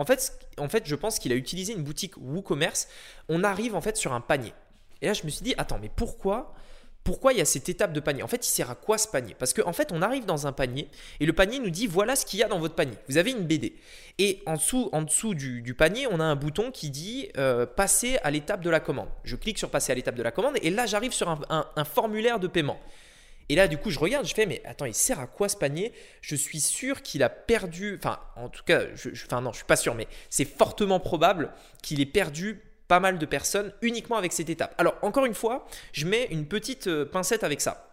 en, 0.00 0.06
fait, 0.06 0.32
en 0.56 0.66
je 0.82 0.94
pense 0.94 1.18
qu'il 1.18 1.30
a 1.30 1.34
utilisé 1.34 1.74
une 1.74 1.82
boutique 1.82 2.16
WooCommerce. 2.16 2.88
On 3.28 3.44
arrive 3.44 3.74
en 3.74 3.82
fait 3.82 3.98
sur 3.98 4.14
un 4.14 4.22
panier. 4.22 4.54
Et 5.02 5.06
là, 5.06 5.12
je 5.12 5.24
me 5.24 5.28
suis 5.28 5.44
dit, 5.44 5.54
attends, 5.58 5.78
mais 5.80 5.90
pourquoi 5.94 6.54
pourquoi 7.02 7.32
il 7.32 7.38
y 7.38 7.40
a 7.40 7.46
cette 7.46 7.70
étape 7.70 7.94
de 7.94 8.00
panier? 8.00 8.22
En 8.22 8.28
fait, 8.28 8.46
il 8.46 8.50
sert 8.50 8.70
à 8.70 8.74
quoi 8.74 8.98
ce 8.98 9.08
panier? 9.08 9.34
Parce 9.38 9.54
qu'en 9.54 9.72
fait, 9.72 9.90
on 9.90 10.02
arrive 10.02 10.26
dans 10.26 10.46
un 10.46 10.52
panier 10.52 10.86
et 11.18 11.24
le 11.24 11.32
panier 11.32 11.58
nous 11.58 11.70
dit 11.70 11.86
voilà 11.86 12.14
ce 12.14 12.26
qu'il 12.26 12.38
y 12.38 12.42
a 12.42 12.48
dans 12.48 12.58
votre 12.58 12.74
panier. 12.74 12.96
Vous 13.08 13.16
avez 13.16 13.30
une 13.30 13.46
BD. 13.46 13.74
Et 14.18 14.42
en 14.44 14.54
dessous, 14.54 14.90
en 14.92 15.00
dessous 15.00 15.34
du, 15.34 15.74
panier, 15.74 16.06
on 16.10 16.20
a 16.20 16.24
un 16.24 16.36
bouton 16.36 16.70
qui 16.70 16.90
dit 16.90 17.30
euh, 17.38 17.64
passer 17.64 18.18
à 18.22 18.30
l'étape 18.30 18.60
de 18.60 18.68
la 18.68 18.80
commande. 18.80 19.08
Je 19.24 19.36
clique 19.36 19.58
sur 19.58 19.70
passer 19.70 19.92
à 19.92 19.94
l'étape 19.94 20.14
de 20.14 20.22
la 20.22 20.30
commande 20.30 20.56
et 20.60 20.68
là, 20.68 20.84
j'arrive 20.84 21.12
sur 21.12 21.28
un 21.48 21.84
formulaire 21.84 22.38
de 22.38 22.48
paiement. 22.48 22.78
Et 23.50 23.56
là, 23.56 23.66
du 23.66 23.78
coup, 23.78 23.90
je 23.90 23.98
regarde, 23.98 24.24
je 24.26 24.32
fais, 24.32 24.46
mais 24.46 24.62
attends, 24.64 24.84
il 24.84 24.94
sert 24.94 25.18
à 25.18 25.26
quoi 25.26 25.48
ce 25.48 25.56
panier? 25.56 25.92
Je 26.20 26.36
suis 26.36 26.60
sûr 26.60 27.02
qu'il 27.02 27.24
a 27.24 27.28
perdu, 27.28 27.98
enfin, 27.98 28.20
en 28.36 28.48
tout 28.48 28.62
cas, 28.62 28.82
je, 28.94 29.10
enfin, 29.10 29.40
non, 29.40 29.50
je 29.50 29.56
suis 29.56 29.66
pas 29.66 29.74
sûr, 29.74 29.96
mais 29.96 30.06
c'est 30.28 30.44
fortement 30.44 31.00
probable 31.00 31.52
qu'il 31.82 32.00
ait 32.00 32.06
perdu 32.06 32.62
pas 32.86 33.00
mal 33.00 33.18
de 33.18 33.26
personnes 33.26 33.72
uniquement 33.82 34.16
avec 34.16 34.32
cette 34.32 34.50
étape. 34.50 34.72
Alors, 34.78 34.94
encore 35.02 35.26
une 35.26 35.34
fois, 35.34 35.66
je 35.92 36.06
mets 36.06 36.28
une 36.30 36.46
petite 36.46 36.86
euh, 36.86 37.04
pincette 37.04 37.42
avec 37.42 37.60
ça. 37.60 37.88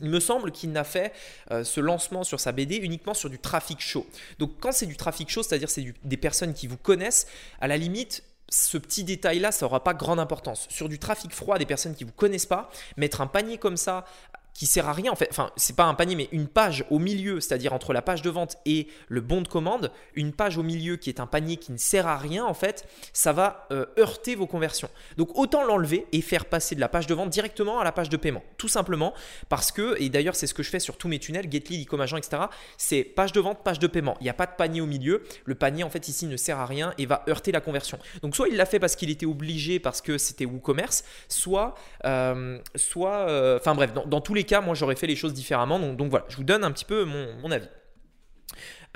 Il 0.00 0.08
me 0.08 0.20
semble 0.20 0.52
qu'il 0.52 0.70
n'a 0.70 0.84
fait 0.84 1.12
euh, 1.50 1.64
ce 1.64 1.80
lancement 1.80 2.22
sur 2.22 2.38
sa 2.38 2.52
BD 2.52 2.76
uniquement 2.76 3.12
sur 3.12 3.28
du 3.28 3.40
trafic 3.40 3.80
chaud. 3.80 4.06
Donc 4.38 4.52
quand 4.60 4.70
c'est 4.70 4.86
du 4.86 4.96
trafic 4.96 5.28
chaud, 5.28 5.42
c'est-à-dire 5.42 5.68
c'est 5.68 5.84
des 6.04 6.16
personnes 6.16 6.54
qui 6.54 6.68
vous 6.68 6.78
connaissent, 6.78 7.26
à 7.60 7.66
la 7.66 7.76
limite, 7.76 8.22
ce 8.52 8.76
petit 8.76 9.02
détail-là, 9.02 9.50
ça 9.50 9.64
n'aura 9.64 9.82
pas 9.82 9.94
grande 9.94 10.20
importance. 10.20 10.66
Sur 10.68 10.88
du 10.88 10.98
trafic 10.98 11.32
froid, 11.32 11.58
des 11.58 11.66
personnes 11.66 11.94
qui 11.94 12.04
ne 12.04 12.10
vous 12.10 12.14
connaissent 12.14 12.46
pas, 12.46 12.70
mettre 12.98 13.22
un 13.22 13.26
panier 13.26 13.56
comme 13.56 13.78
ça 13.78 14.04
qui 14.54 14.66
sert 14.66 14.88
à 14.88 14.92
rien 14.92 15.10
en 15.10 15.16
fait. 15.16 15.28
Enfin, 15.30 15.50
c'est 15.56 15.76
pas 15.76 15.84
un 15.84 15.94
panier, 15.94 16.16
mais 16.16 16.28
une 16.32 16.46
page 16.46 16.84
au 16.90 16.98
milieu, 16.98 17.40
c'est-à-dire 17.40 17.72
entre 17.72 17.92
la 17.92 18.02
page 18.02 18.22
de 18.22 18.30
vente 18.30 18.56
et 18.66 18.86
le 19.08 19.20
bon 19.20 19.40
de 19.40 19.48
commande, 19.48 19.90
une 20.14 20.32
page 20.32 20.58
au 20.58 20.62
milieu 20.62 20.96
qui 20.96 21.08
est 21.08 21.20
un 21.20 21.26
panier 21.26 21.56
qui 21.56 21.72
ne 21.72 21.78
sert 21.78 22.06
à 22.06 22.16
rien 22.16 22.44
en 22.44 22.54
fait, 22.54 22.86
ça 23.12 23.32
va 23.32 23.66
euh, 23.72 23.86
heurter 23.98 24.34
vos 24.34 24.46
conversions. 24.46 24.90
Donc 25.16 25.30
autant 25.36 25.64
l'enlever 25.64 26.06
et 26.12 26.20
faire 26.20 26.44
passer 26.44 26.74
de 26.74 26.80
la 26.80 26.88
page 26.88 27.06
de 27.06 27.14
vente 27.14 27.30
directement 27.30 27.80
à 27.80 27.84
la 27.84 27.92
page 27.92 28.08
de 28.08 28.16
paiement, 28.16 28.42
tout 28.58 28.68
simplement 28.68 29.14
parce 29.48 29.72
que, 29.72 29.96
et 30.00 30.08
d'ailleurs 30.08 30.36
c'est 30.36 30.46
ce 30.46 30.54
que 30.54 30.62
je 30.62 30.70
fais 30.70 30.80
sur 30.80 30.96
tous 30.96 31.08
mes 31.08 31.18
tunnels, 31.18 31.50
GetLead, 31.50 31.86
Ecomagent, 31.86 32.14
etc. 32.14 32.44
C'est 32.76 33.04
page 33.04 33.32
de 33.32 33.40
vente, 33.40 33.62
page 33.64 33.78
de 33.78 33.86
paiement. 33.86 34.16
Il 34.20 34.24
n'y 34.24 34.30
a 34.30 34.34
pas 34.34 34.46
de 34.46 34.52
panier 34.56 34.80
au 34.80 34.86
milieu. 34.86 35.22
Le 35.44 35.54
panier 35.54 35.84
en 35.84 35.90
fait 35.90 36.08
ici 36.08 36.26
ne 36.26 36.36
sert 36.36 36.58
à 36.58 36.66
rien 36.66 36.92
et 36.98 37.06
va 37.06 37.24
heurter 37.28 37.52
la 37.52 37.60
conversion. 37.60 37.98
Donc 38.22 38.36
soit 38.36 38.48
il 38.48 38.56
l'a 38.56 38.66
fait 38.66 38.78
parce 38.78 38.96
qu'il 38.96 39.10
était 39.10 39.26
obligé 39.26 39.78
parce 39.78 40.00
que 40.00 40.18
c'était 40.18 40.44
WooCommerce, 40.44 41.04
soit, 41.28 41.74
euh, 42.04 42.58
soit, 42.74 43.28
euh, 43.28 43.58
enfin 43.58 43.74
bref, 43.74 43.92
dans 43.92 44.20
tous 44.20 44.34
les 44.34 44.41
cas, 44.44 44.60
moi, 44.60 44.74
j'aurais 44.74 44.96
fait 44.96 45.06
les 45.06 45.16
choses 45.16 45.34
différemment. 45.34 45.78
Donc, 45.78 46.10
voilà, 46.10 46.26
je 46.28 46.36
vous 46.36 46.44
donne 46.44 46.64
un 46.64 46.70
petit 46.70 46.84
peu 46.84 47.04
mon, 47.04 47.50
avis. 47.50 47.68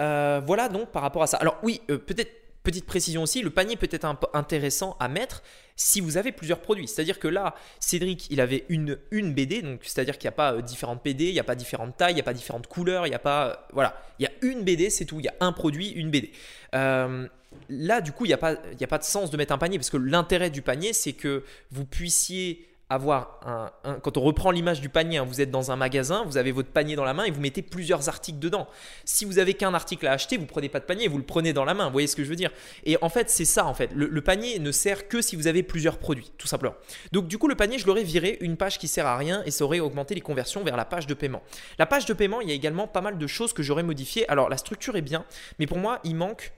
Euh, 0.00 0.42
voilà 0.44 0.68
donc 0.68 0.90
par 0.90 1.02
rapport 1.02 1.22
à 1.22 1.26
ça. 1.26 1.38
Alors 1.38 1.58
oui, 1.62 1.80
euh, 1.90 1.96
peut-être 1.96 2.30
petite 2.62 2.84
précision 2.84 3.22
aussi, 3.22 3.42
le 3.42 3.50
panier 3.50 3.76
peut 3.76 3.88
être 3.90 4.04
intéressant 4.34 4.96
à 4.98 5.06
mettre 5.06 5.44
si 5.76 6.00
vous 6.00 6.16
avez 6.16 6.32
plusieurs 6.32 6.60
produits. 6.60 6.88
C'est-à-dire 6.88 7.20
que 7.20 7.28
là, 7.28 7.54
Cédric, 7.78 8.26
il 8.28 8.40
avait 8.40 8.64
une, 8.68 8.98
une 9.12 9.32
BD, 9.32 9.62
donc 9.62 9.80
c'est-à-dire 9.84 10.18
qu'il 10.18 10.26
n'y 10.26 10.34
a 10.34 10.36
pas 10.36 10.54
euh, 10.54 10.62
différentes 10.62 11.04
BD, 11.04 11.26
il 11.26 11.32
n'y 11.32 11.38
a 11.38 11.44
pas 11.44 11.54
différentes 11.54 11.96
tailles, 11.96 12.12
il 12.12 12.16
n'y 12.16 12.20
a 12.20 12.24
pas 12.24 12.34
différentes 12.34 12.66
couleurs, 12.66 13.06
il 13.06 13.10
n'y 13.10 13.14
a 13.16 13.20
pas... 13.20 13.68
voilà, 13.72 13.96
il 14.18 14.24
y 14.24 14.26
a 14.26 14.32
une 14.42 14.64
BD, 14.64 14.90
c'est 14.90 15.04
tout, 15.04 15.20
il 15.20 15.26
y 15.26 15.28
a 15.28 15.34
un 15.38 15.52
produit, 15.52 15.90
une 15.90 16.10
BD. 16.10 16.32
là, 16.72 18.00
du 18.00 18.10
coup, 18.10 18.24
il 18.24 18.28
n'y 18.28 18.34
a, 18.34 18.38
pas, 18.38 18.56
il 18.72 18.82
a 18.82 18.88
pas 18.88 18.98
de 18.98 19.04
sens 19.04 19.30
de 19.30 19.36
mettre 19.36 19.52
un 19.52 19.58
panier, 19.58 19.78
parce 19.78 19.90
que 19.90 19.96
l'intérêt 19.96 20.50
du 20.50 20.60
panier, 20.60 20.92
c'est 20.92 21.12
que 21.12 21.44
vous 21.70 21.84
puissiez 21.84 22.66
avoir 22.88 23.40
un, 23.44 23.98
quand 24.00 24.16
on 24.16 24.20
reprend 24.20 24.52
l'image 24.52 24.80
du 24.80 24.88
panier, 24.88 25.18
hein, 25.18 25.24
vous 25.24 25.40
êtes 25.40 25.50
dans 25.50 25.72
un 25.72 25.76
magasin, 25.76 26.22
vous 26.24 26.36
avez 26.36 26.52
votre 26.52 26.68
panier 26.70 26.94
dans 26.94 27.04
la 27.04 27.14
main 27.14 27.24
et 27.24 27.32
vous 27.32 27.40
mettez 27.40 27.62
plusieurs 27.62 28.08
articles 28.08 28.38
dedans. 28.38 28.68
Si 29.04 29.24
vous 29.24 29.40
avez 29.40 29.54
qu'un 29.54 29.74
article 29.74 30.06
à 30.06 30.12
acheter, 30.12 30.36
vous 30.36 30.46
prenez 30.46 30.68
pas 30.68 30.78
de 30.78 30.84
panier, 30.84 31.08
vous 31.08 31.18
le 31.18 31.24
prenez 31.24 31.52
dans 31.52 31.64
la 31.64 31.74
main. 31.74 31.86
Vous 31.86 31.92
voyez 31.92 32.06
ce 32.06 32.14
que 32.14 32.22
je 32.22 32.28
veux 32.28 32.36
dire 32.36 32.52
Et 32.84 32.96
en 33.02 33.08
fait, 33.08 33.28
c'est 33.28 33.44
ça 33.44 33.66
en 33.66 33.74
fait. 33.74 33.90
Le, 33.92 34.20
panier 34.20 34.60
ne 34.60 34.70
sert 34.70 35.08
que 35.08 35.20
si 35.20 35.34
vous 35.34 35.48
avez 35.48 35.64
plusieurs 35.64 35.98
produits, 35.98 36.30
tout 36.38 36.46
simplement. 36.46 36.74
Donc 37.10 37.26
du 37.26 37.38
coup, 37.38 37.48
le 37.48 37.56
panier, 37.56 37.78
je 37.78 37.86
l'aurais 37.86 38.04
viré 38.04 38.38
une 38.40 38.56
page 38.56 38.78
qui 38.78 38.86
sert 38.86 39.06
à 39.06 39.16
rien 39.16 39.42
et 39.46 39.50
ça 39.50 39.64
aurait 39.64 39.80
augmenté 39.80 40.14
les 40.14 40.20
conversions 40.20 40.62
vers 40.62 40.76
la 40.76 40.84
page 40.84 41.08
de 41.08 41.14
paiement. 41.14 41.42
La 41.78 41.86
page 41.86 42.06
de 42.06 42.14
paiement, 42.14 42.40
il 42.40 42.48
y 42.48 42.52
a 42.52 42.54
également 42.54 42.86
pas 42.86 43.00
mal 43.00 43.18
de 43.18 43.26
choses 43.26 43.52
que 43.52 43.64
j'aurais 43.64 43.82
modifiées. 43.82 44.28
Alors 44.28 44.48
la 44.48 44.58
structure 44.58 44.96
est 44.96 45.02
bien, 45.02 45.24
mais 45.58 45.66
pour 45.66 45.78
moi, 45.78 45.98
il 46.04 46.14
manque 46.14 46.52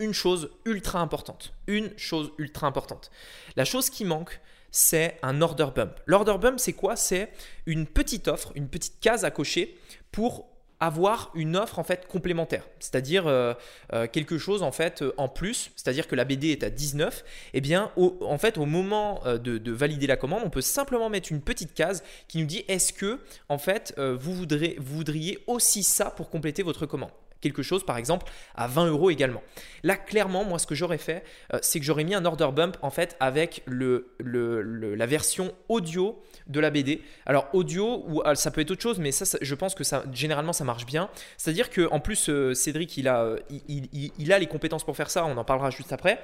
une 0.00 0.12
chose 0.12 0.50
ultra 0.64 1.00
importante. 1.00 1.52
Une 1.68 1.96
chose 1.96 2.32
ultra 2.38 2.66
importante. 2.66 3.10
La 3.54 3.64
chose 3.64 3.90
qui 3.90 4.04
manque, 4.04 4.40
c'est 4.76 5.16
un 5.22 5.40
order 5.40 5.68
bump. 5.74 5.92
L'order 6.04 6.36
bump, 6.38 6.60
c'est 6.60 6.74
quoi? 6.74 6.96
C'est 6.96 7.30
une 7.64 7.86
petite 7.86 8.28
offre, 8.28 8.52
une 8.56 8.68
petite 8.68 9.00
case 9.00 9.24
à 9.24 9.30
cocher 9.30 9.74
pour 10.12 10.50
avoir 10.80 11.30
une 11.34 11.56
offre 11.56 11.78
en 11.78 11.82
fait 11.82 12.06
complémentaire, 12.06 12.68
c'est-à-dire 12.78 13.26
euh, 13.26 13.54
euh, 13.94 14.06
quelque 14.06 14.36
chose 14.36 14.62
en 14.62 14.72
fait 14.72 15.00
euh, 15.00 15.14
en 15.16 15.30
plus, 15.30 15.70
c'est-à-dire 15.76 16.06
que 16.06 16.14
la 16.14 16.26
BD 16.26 16.50
est 16.50 16.62
à 16.62 16.68
19, 16.68 17.24
et 17.54 17.58
eh 17.58 17.60
bien 17.62 17.90
en 17.96 18.36
fait 18.36 18.58
au 18.58 18.66
moment 18.66 19.22
de, 19.24 19.72
valider 19.72 20.06
la 20.06 20.18
commande, 20.18 20.42
on 20.44 20.50
peut 20.50 20.60
simplement 20.60 21.08
mettre 21.08 21.32
une 21.32 21.40
petite 21.40 21.72
case 21.72 22.04
qui 22.28 22.36
nous 22.38 22.46
dit 22.46 22.62
est-ce 22.68 22.92
que 22.92 23.20
en 23.48 23.56
fait 23.56 23.94
vous, 23.98 24.34
voudrez, 24.34 24.76
vous 24.78 24.96
voudriez 24.96 25.38
aussi 25.46 25.82
ça 25.82 26.10
pour 26.10 26.28
compléter 26.28 26.62
votre 26.62 26.84
commande? 26.84 27.12
Quelque 27.40 27.62
chose, 27.62 27.84
par 27.84 27.96
exemple, 27.96 28.26
à 28.54 28.66
20 28.66 28.86
euros 28.86 29.10
également. 29.10 29.42
Là, 29.82 29.96
clairement, 29.96 30.44
moi, 30.44 30.58
ce 30.58 30.66
que 30.66 30.74
j'aurais 30.74 30.98
fait, 30.98 31.24
euh, 31.52 31.58
c'est 31.62 31.78
que 31.78 31.84
j'aurais 31.84 32.04
mis 32.04 32.14
un 32.14 32.24
order 32.24 32.48
bump 32.54 32.76
en 32.82 32.90
fait 32.90 33.16
avec 33.20 33.62
le, 33.66 34.14
la 34.18 35.06
version 35.06 35.52
audio 35.68 36.20
de 36.46 36.60
la 36.60 36.70
BD. 36.70 37.02
Alors, 37.26 37.48
audio, 37.52 38.04
ou 38.08 38.22
ah, 38.24 38.34
ça 38.34 38.50
peut 38.50 38.60
être 38.60 38.70
autre 38.70 38.82
chose, 38.82 38.98
mais 38.98 39.12
ça, 39.12 39.38
je 39.40 39.54
pense 39.54 39.74
que 39.74 39.84
ça, 39.84 40.04
généralement, 40.12 40.52
ça 40.52 40.64
marche 40.64 40.86
bien. 40.86 41.08
C'est-à-dire 41.36 41.70
que 41.70 41.88
en 41.90 42.00
plus, 42.00 42.28
euh, 42.28 42.54
Cédric, 42.54 42.96
il 42.96 43.08
a, 43.08 43.22
euh, 43.22 43.38
il, 43.68 44.32
a 44.32 44.38
les 44.38 44.46
compétences 44.46 44.84
pour 44.84 44.96
faire 44.96 45.10
ça, 45.10 45.24
on 45.24 45.36
en 45.36 45.44
parlera 45.44 45.70
juste 45.70 45.92
après. 45.92 46.20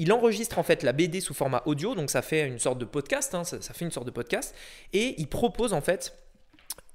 il 0.00 0.12
enregistre 0.12 0.58
en 0.58 0.62
fait 0.62 0.84
la 0.84 0.92
BD 0.92 1.20
sous 1.20 1.34
format 1.34 1.62
audio, 1.66 1.94
donc 1.94 2.10
ça 2.10 2.22
fait 2.22 2.46
une 2.46 2.60
sorte 2.60 2.78
de 2.78 2.84
podcast, 2.84 3.34
hein, 3.34 3.42
ça, 3.42 3.60
ça 3.60 3.74
fait 3.74 3.84
une 3.84 3.90
sorte 3.90 4.06
de 4.06 4.12
podcast, 4.12 4.54
et 4.92 5.16
il 5.18 5.26
propose 5.26 5.72
en 5.72 5.80
fait 5.80 6.14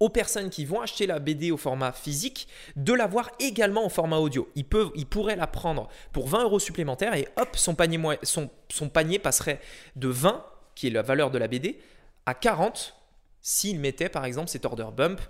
aux 0.03 0.09
personnes 0.09 0.49
qui 0.49 0.65
vont 0.65 0.81
acheter 0.81 1.07
la 1.07 1.19
BD 1.19 1.49
au 1.49 1.55
format 1.55 1.93
physique 1.93 2.49
de 2.75 2.91
l'avoir 2.91 3.31
également 3.39 3.85
au 3.85 3.89
format 3.89 4.17
audio. 4.17 4.49
Ils, 4.55 4.65
peuvent, 4.65 4.91
ils 4.95 5.05
pourraient 5.05 5.37
la 5.37 5.47
prendre 5.47 5.87
pour 6.11 6.27
20 6.27 6.43
euros 6.43 6.59
supplémentaires 6.59 7.15
et 7.15 7.29
hop, 7.37 7.55
son 7.55 7.73
panier, 7.73 7.97
son 8.21 8.89
panier 8.89 9.17
passerait 9.17 9.61
de 9.95 10.09
20, 10.09 10.45
qui 10.75 10.87
est 10.87 10.89
la 10.89 11.03
valeur 11.03 11.31
de 11.31 11.37
la 11.37 11.47
BD, 11.47 11.79
à 12.25 12.33
40 12.33 12.97
s'il 13.39 13.79
mettait 13.79 14.09
par 14.09 14.25
exemple 14.25 14.49
cet 14.49 14.65
order 14.65 14.87
bump 14.93 15.21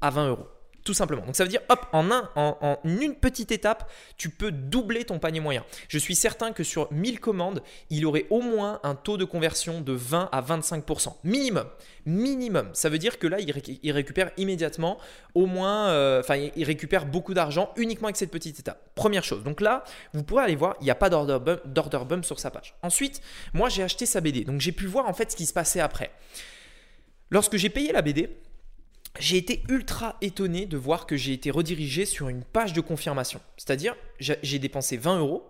à 0.00 0.10
20 0.10 0.28
euros. 0.28 0.46
Tout 0.84 0.92
simplement. 0.92 1.24
Donc 1.24 1.34
ça 1.34 1.44
veut 1.44 1.50
dire, 1.50 1.62
hop, 1.70 1.86
en, 1.92 2.10
un, 2.10 2.28
en, 2.36 2.78
une 2.84 3.14
petite 3.14 3.50
étape, 3.52 3.90
tu 4.18 4.28
peux 4.28 4.52
doubler 4.52 5.04
ton 5.04 5.18
panier 5.18 5.40
moyen. 5.40 5.64
Je 5.88 5.96
suis 5.96 6.14
certain 6.14 6.52
que 6.52 6.62
sur 6.62 6.92
1000 6.92 7.20
commandes, 7.20 7.62
il 7.88 8.04
aurait 8.04 8.26
au 8.28 8.42
moins 8.42 8.80
un 8.82 8.94
taux 8.94 9.16
de 9.16 9.24
conversion 9.24 9.80
de 9.80 9.94
20 9.94 10.28
à 10.30 10.42
25%. 10.42 11.14
Minimum. 11.24 11.66
Minimum. 12.04 12.68
Ça 12.74 12.90
veut 12.90 12.98
dire 12.98 13.18
que 13.18 13.26
là, 13.26 13.38
il, 13.40 13.92
récupère 13.92 14.30
immédiatement 14.36 14.98
au 15.34 15.46
moins, 15.46 15.88
euh, 15.88 16.20
enfin, 16.20 16.36
il 16.54 16.64
récupère 16.64 17.06
beaucoup 17.06 17.32
d'argent 17.32 17.72
uniquement 17.76 18.08
avec 18.08 18.16
cette 18.16 18.30
petite 18.30 18.60
étape. 18.60 18.90
Première 18.94 19.24
chose. 19.24 19.42
Donc 19.42 19.62
là, 19.62 19.84
vous 20.12 20.22
pourrez 20.22 20.44
aller 20.44 20.56
voir, 20.56 20.76
il 20.82 20.84
n'y 20.84 20.90
a 20.90 20.94
pas 20.94 21.08
d'order 21.08 21.98
bump 22.06 22.26
sur 22.26 22.38
sa 22.38 22.50
page. 22.50 22.74
Ensuite, 22.82 23.22
moi, 23.54 23.70
j'ai 23.70 23.82
acheté 23.82 24.04
sa 24.04 24.20
BD. 24.20 24.44
Donc 24.44 24.60
j'ai 24.60 24.72
pu 24.72 24.86
voir 24.86 25.08
en 25.08 25.14
fait 25.14 25.32
ce 25.32 25.36
qui 25.36 25.46
se 25.46 25.54
passait 25.54 25.80
après. 25.80 26.10
Lorsque 27.30 27.56
j'ai 27.56 27.70
payé 27.70 27.90
la 27.90 28.02
BD, 28.02 28.28
j'ai 29.20 29.36
été 29.36 29.62
ultra 29.68 30.16
étonné 30.20 30.66
de 30.66 30.76
voir 30.76 31.06
que 31.06 31.16
j'ai 31.16 31.32
été 31.32 31.50
redirigé 31.50 32.04
sur 32.04 32.28
une 32.28 32.42
page 32.42 32.72
de 32.72 32.80
confirmation. 32.80 33.40
C'est-à-dire, 33.56 33.96
j'ai 34.18 34.58
dépensé 34.58 34.96
20 34.96 35.18
euros 35.18 35.46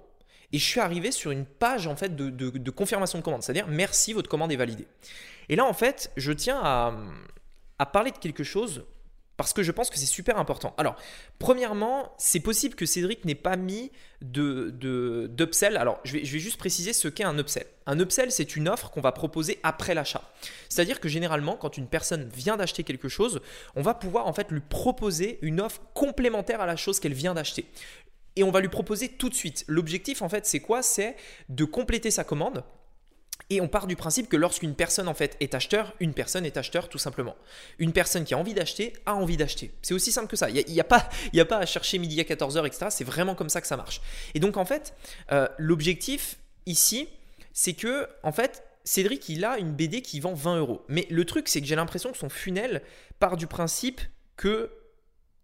et 0.53 0.59
je 0.59 0.65
suis 0.65 0.81
arrivé 0.81 1.11
sur 1.11 1.31
une 1.31 1.47
page 1.47 1.87
en 1.87 1.97
fait 1.97 2.15
de, 2.15 2.71
confirmation 2.71 3.19
de 3.19 3.25
commande, 3.25 3.43
c'est-à-dire 3.43 3.67
merci, 3.69 4.13
votre 4.13 4.29
commande 4.29 4.53
est 4.53 4.57
validée. 4.57 4.87
Et 5.49 5.57
là 5.57 5.65
en 5.65 5.73
fait, 5.73 6.13
je 6.17 6.33
tiens 6.33 6.61
à 6.63 7.87
parler 7.87 8.11
de 8.11 8.19
quelque 8.19 8.45
chose 8.45 8.85
parce 9.37 9.53
que 9.53 9.63
je 9.63 9.73
pense 9.73 9.91
que 9.91 9.99
c'est 9.99 10.07
super 10.07 10.39
important. 10.39 10.75
Alors, 10.79 10.97
premièrement, 11.39 12.13
c'est 12.19 12.41
possible 12.41 12.75
que 12.75 12.87
Cédric 12.87 13.25
n'ait 13.25 13.35
pas 13.35 13.57
mis 13.57 13.91
de, 14.23 14.71
d'upsell. 15.29 15.77
Alors, 15.77 16.01
je 16.05 16.13
vais, 16.15 16.25
je 16.25 16.33
vais, 16.33 16.39
juste 16.39 16.57
préciser 16.57 16.93
ce 16.93 17.09
qu'est 17.09 17.25
un 17.25 17.37
upsell. 17.39 17.67
Un 17.87 17.99
upsell, 17.99 18.31
c'est 18.31 18.55
une 18.55 18.69
offre 18.69 18.91
qu'on 18.91 19.01
va 19.01 19.13
proposer 19.13 19.59
après 19.63 19.95
l'achat. 19.95 20.23
C'est-à-dire 20.69 21.01
que 21.01 21.09
généralement, 21.09 21.57
quand 21.57 21.77
une 21.77 21.89
personne 21.89 22.29
vient 22.29 22.57
d'acheter 22.57 22.85
quelque 22.85 23.09
chose, 23.09 23.41
on 23.75 23.83
va 23.83 23.95
pouvoir 23.95 24.27
en 24.27 24.33
fait 24.33 24.51
lui 24.51 24.61
proposer 24.61 25.39
une 25.43 25.61
offre 25.61 25.81
complémentaire 25.95 26.61
à 26.61 26.67
la 26.67 26.77
chose 26.77 27.01
qu'elle 27.01 27.15
vient 27.15 27.35
d'acheter. 27.35 27.67
Et 28.37 28.45
on 28.45 28.51
va 28.51 28.61
lui 28.61 28.69
proposer 28.69 29.09
tout 29.09 29.29
de 29.29 29.35
suite. 29.35 29.65
L'objectif, 29.69 30.23
en 30.23 30.29
fait, 30.29 30.47
c'est 30.47 30.61
quoi? 30.61 30.83
C'est 30.83 31.17
de 31.49 31.65
compléter 31.65 32.11
sa 32.11 32.25
commande 32.25 32.65
et 33.51 33.61
on 33.61 33.69
part 33.69 33.87
du 33.87 33.97
principe 33.97 34.29
que 34.29 34.37
lorsqu'une 34.37 34.75
personne 34.75 35.09
en 35.09 35.15
fait 35.15 35.37
est 35.41 35.55
acheteur, 35.55 35.93
une 36.01 36.15
personne 36.15 36.47
est 36.47 36.57
acheteur 36.57 36.89
tout 36.89 36.99
simplement. 36.99 37.37
Une 37.79 37.93
personne 37.93 38.25
qui 38.25 38.35
a 38.35 38.39
envie 38.39 38.55
d'acheter 38.55 38.95
a 39.07 39.15
envie 39.15 39.37
d'acheter. 39.37 39.73
C'est 39.83 39.95
aussi 39.95 40.13
simple 40.13 40.29
que 40.29 40.37
ça. 40.37 40.49
Il 40.51 40.65
n'y 40.67 40.81
a, 40.81 40.85
pas, 40.85 41.09
a 41.39 41.45
pas 41.45 41.59
à 41.59 41.67
chercher 41.67 41.99
midi 41.99 42.21
à 42.21 42.25
14h, 42.25 42.67
etc. 42.67 42.87
C'est 42.91 43.05
vraiment 43.05 43.35
comme 43.35 43.49
ça 43.49 43.61
que 43.61 43.67
ça 43.67 43.77
marche. 43.77 44.01
Et 44.35 44.41
donc 44.41 44.57
en 44.57 44.65
fait, 44.65 44.95
euh, 45.33 45.49
l'objectif 45.59 46.37
ici, 46.67 47.09
c'est 47.53 47.75
que 47.75 48.09
en 48.23 48.33
fait, 48.33 48.65
Cédric, 48.85 49.29
il 49.29 49.45
a 49.45 49.59
une 49.59 49.73
BD 49.73 50.03
qui 50.03 50.21
vend 50.21 50.35
20 50.35 50.59
euros. 50.59 50.85
Mais 50.89 51.07
le 51.11 51.25
truc, 51.25 51.49
c'est 51.49 51.61
que 51.61 51.67
j'ai 51.67 51.77
l'impression 51.77 52.13
que 52.13 52.19
son 52.19 52.29
funnel 52.29 52.83
part 53.19 53.37
du 53.37 53.47
principe 53.47 54.01
que 54.37 54.71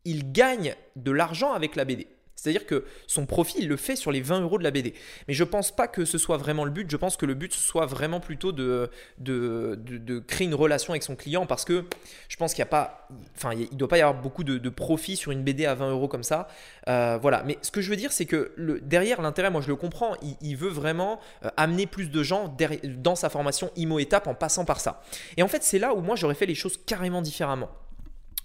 il 0.04 0.32
gagne 0.32 0.74
de 0.96 1.10
l'argent 1.10 1.52
avec 1.52 1.76
la 1.76 1.84
BD. 1.84 2.06
C'est-à-dire 2.40 2.64
que 2.64 2.84
son 3.06 3.26
profit, 3.26 3.58
il 3.58 3.68
le 3.68 3.76
fait 3.76 3.96
sur 3.96 4.10
les 4.10 4.22
20 4.22 4.40
euros 4.40 4.56
de 4.56 4.64
la 4.64 4.70
BD. 4.70 4.94
Mais 5.28 5.34
je 5.34 5.44
ne 5.44 5.48
pense 5.48 5.70
pas 5.70 5.86
que 5.88 6.06
ce 6.06 6.16
soit 6.16 6.38
vraiment 6.38 6.64
le 6.64 6.70
but. 6.70 6.90
Je 6.90 6.96
pense 6.96 7.18
que 7.18 7.26
le 7.26 7.34
but 7.34 7.52
soit 7.52 7.84
vraiment 7.84 8.18
plutôt 8.18 8.50
de, 8.52 8.90
de, 9.18 10.18
créer 10.26 10.46
une 10.46 10.54
relation 10.54 10.94
avec 10.94 11.02
son 11.02 11.16
client 11.16 11.44
parce 11.44 11.66
que 11.66 11.84
je 12.28 12.36
pense 12.36 12.54
qu'il 12.54 12.62
n'y 12.62 12.68
a 12.68 12.70
pas, 12.70 13.08
enfin, 13.36 13.52
il 13.52 13.68
ne 13.70 13.76
doit 13.76 13.88
pas 13.88 13.98
y 13.98 14.00
avoir 14.00 14.22
beaucoup 14.22 14.42
de, 14.42 14.70
profit 14.70 15.16
sur 15.16 15.32
une 15.32 15.42
BD 15.42 15.66
à 15.66 15.74
20 15.74 15.90
euros 15.90 16.08
comme 16.08 16.22
ça. 16.22 16.48
Euh, 16.88 17.18
voilà. 17.20 17.42
Mais 17.44 17.58
ce 17.60 17.70
que 17.70 17.82
je 17.82 17.90
veux 17.90 17.96
dire, 17.96 18.12
c'est 18.12 18.24
que 18.24 18.54
derrière 18.82 19.20
l'intérêt, 19.20 19.50
moi 19.50 19.60
je 19.60 19.68
le 19.68 19.76
comprends, 19.76 20.16
il, 20.40 20.56
veut 20.56 20.70
vraiment 20.70 21.20
euh, 21.44 21.50
amener 21.58 21.86
plus 21.86 22.10
de 22.10 22.22
gens 22.22 22.56
dans 22.96 23.16
sa 23.16 23.28
formation 23.28 23.70
IMO 23.76 23.98
étape 23.98 24.26
en 24.26 24.34
passant 24.34 24.64
par 24.64 24.80
ça. 24.80 25.02
Et 25.36 25.42
en 25.42 25.48
fait, 25.48 25.62
c'est 25.62 25.78
là 25.78 25.92
où 25.94 26.00
moi 26.00 26.16
j'aurais 26.16 26.34
fait 26.34 26.46
les 26.46 26.54
choses 26.54 26.78
carrément 26.86 27.20
différemment. 27.20 27.68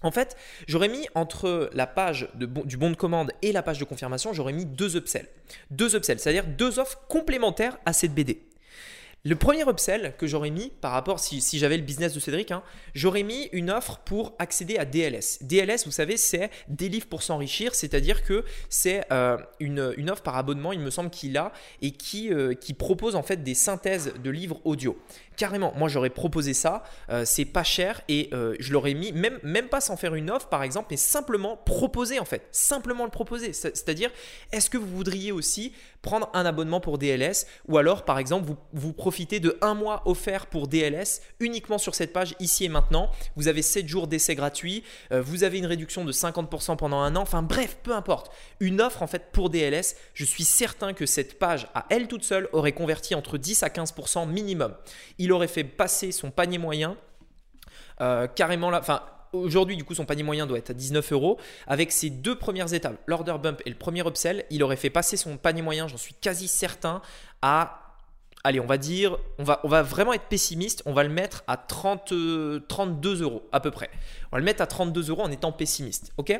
En 0.05 0.11
fait, 0.11 0.37
j'aurais 0.67 0.87
mis 0.87 1.07
entre 1.15 1.69
la 1.73 1.87
page 1.87 2.29
du 2.35 2.77
bon 2.77 2.91
de 2.91 2.95
commande 2.95 3.31
et 3.41 3.51
la 3.51 3.63
page 3.63 3.79
de 3.79 3.85
confirmation, 3.85 4.33
j'aurais 4.33 4.53
mis 4.53 4.65
deux 4.65 4.95
upsells. 4.95 5.27
Deux 5.71 5.95
upsells, 5.95 6.19
c'est-à-dire 6.19 6.45
deux 6.45 6.77
offres 6.77 6.99
complémentaires 7.07 7.77
à 7.85 7.91
cette 7.91 8.13
BD. 8.13 8.39
Le 9.27 9.35
premier 9.35 9.67
upsell 9.67 10.13
que 10.19 10.27
j'aurais 10.27 10.51
mis 10.51 10.71
par 10.81 10.91
rapport, 10.91 11.19
si, 11.19 11.41
j'avais 11.57 11.77
le 11.77 11.83
business 11.83 12.13
de 12.13 12.19
Cédric, 12.19 12.51
hein, 12.51 12.61
j'aurais 12.93 13.23
mis 13.23 13.49
une 13.53 13.71
offre 13.71 13.97
pour 14.05 14.35
accéder 14.37 14.77
à 14.77 14.85
DLS. 14.85 15.39
DLS, 15.41 15.83
vous 15.85 15.91
savez, 15.91 16.15
c'est 16.15 16.51
des 16.67 16.89
livres 16.89 17.07
pour 17.07 17.23
s'enrichir, 17.23 17.73
c'est-à-dire 17.73 18.23
que 18.23 18.45
c'est 18.69 19.03
euh, 19.11 19.37
une, 19.59 19.79
offre 20.11 20.21
par 20.21 20.37
abonnement, 20.37 20.73
il 20.73 20.79
me 20.79 20.91
semble 20.91 21.09
qu'il 21.09 21.37
a, 21.37 21.53
et 21.81 21.89
qui, 21.89 22.31
euh, 22.31 22.53
qui 22.53 22.75
propose 22.75 23.15
en 23.15 23.23
fait 23.23 23.41
des 23.41 23.55
synthèses 23.55 24.13
de 24.23 24.29
livres 24.29 24.61
audio. 24.63 24.95
Carrément, 25.37 25.73
moi 25.75 25.89
j'aurais 25.89 26.11
proposé 26.11 26.53
ça, 26.53 26.83
euh, 27.09 27.23
c'est 27.25 27.45
pas 27.45 27.63
cher 27.63 28.01
et 28.07 28.29
je 28.31 28.73
l'aurais 28.73 28.93
mis, 28.93 29.11
même, 29.11 29.39
même 29.41 29.69
pas 29.69 29.81
sans 29.81 29.97
faire 29.97 30.13
une 30.13 30.29
offre 30.29 30.49
par 30.49 30.61
exemple, 30.61 30.89
mais 30.91 30.97
simplement 30.97 31.57
proposer 31.57 32.19
en 32.19 32.25
fait, 32.25 32.47
simplement 32.51 33.05
le 33.05 33.09
proposer. 33.09 33.53
C'est-à-dire, 33.53 34.11
est-ce 34.51 34.69
que 34.69 34.77
vous 34.77 34.87
voudriez 34.87 35.31
aussi 35.31 35.73
prendre 36.03 36.29
un 36.35 36.45
abonnement 36.45 36.79
pour 36.79 36.99
DLS 36.99 37.47
ou 37.67 37.79
alors 37.79 38.05
par 38.05 38.19
exemple 38.19 38.45
vous, 38.45 38.57
vous 38.73 38.93
profitez 38.93 39.14
de 39.23 39.57
un 39.61 39.73
mois 39.73 40.01
offert 40.05 40.47
pour 40.47 40.67
DLS 40.67 41.21
uniquement 41.39 41.77
sur 41.77 41.95
cette 41.95 42.11
page 42.11 42.35
ici 42.39 42.65
et 42.65 42.69
maintenant. 42.69 43.09
Vous 43.37 43.47
avez 43.47 43.61
7 43.61 43.87
jours 43.87 44.07
d'essai 44.07 44.35
gratuit, 44.35 44.83
euh, 45.11 45.21
vous 45.21 45.43
avez 45.43 45.57
une 45.57 45.65
réduction 45.65 46.03
de 46.03 46.11
50% 46.11 46.75
pendant 46.75 46.99
un 46.99 47.15
an, 47.15 47.21
enfin 47.21 47.41
bref, 47.41 47.77
peu 47.81 47.93
importe. 47.93 48.31
Une 48.59 48.81
offre 48.81 49.01
en 49.01 49.07
fait 49.07 49.31
pour 49.31 49.49
DLS, 49.49 49.95
je 50.13 50.25
suis 50.25 50.43
certain 50.43 50.93
que 50.93 51.05
cette 51.05 51.39
page 51.39 51.67
à 51.73 51.85
elle 51.89 52.07
toute 52.07 52.23
seule 52.23 52.49
aurait 52.51 52.73
converti 52.73 53.15
entre 53.15 53.37
10 53.37 53.63
à 53.63 53.69
15% 53.69 54.27
minimum. 54.27 54.75
Il 55.17 55.31
aurait 55.31 55.47
fait 55.47 55.63
passer 55.63 56.11
son 56.11 56.29
panier 56.29 56.57
moyen 56.57 56.97
euh, 58.01 58.27
carrément 58.27 58.69
là, 58.69 58.79
enfin 58.79 59.01
Aujourd'hui, 59.33 59.75
du 59.75 59.83
coup, 59.83 59.93
son 59.93 60.05
panier 60.05 60.23
moyen 60.23 60.47
doit 60.47 60.57
être 60.57 60.69
à 60.69 60.73
19 60.73 61.11
euros. 61.11 61.37
Avec 61.67 61.91
ces 61.91 62.09
deux 62.09 62.35
premières 62.35 62.73
étapes, 62.73 62.95
l'order 63.05 63.35
bump 63.41 63.61
et 63.65 63.69
le 63.69 63.75
premier 63.75 64.07
upsell, 64.07 64.45
il 64.49 64.63
aurait 64.63 64.77
fait 64.77 64.89
passer 64.89 65.17
son 65.17 65.35
panier 65.35 65.61
moyen, 65.61 65.89
j'en 65.89 65.97
suis 65.97 66.13
quasi 66.13 66.47
certain, 66.47 67.01
à 67.41 67.84
allez, 68.45 68.59
on 68.59 68.65
va 68.65 68.77
dire, 68.77 69.17
on 69.39 69.43
va, 69.43 69.81
vraiment 69.81 70.13
être 70.13 70.27
pessimiste, 70.29 70.83
on 70.85 70.93
va 70.93 71.03
le 71.03 71.09
mettre 71.09 71.43
à 71.47 71.57
30, 71.57 72.13
32 72.67 73.23
euros 73.23 73.49
à 73.51 73.59
peu 73.59 73.71
près. 73.71 73.89
On 74.31 74.35
va 74.35 74.39
le 74.39 74.45
mettre 74.45 74.61
à 74.61 74.67
32 74.67 75.09
euros 75.09 75.23
en 75.23 75.31
étant 75.31 75.51
pessimiste, 75.51 76.13
ok? 76.17 76.39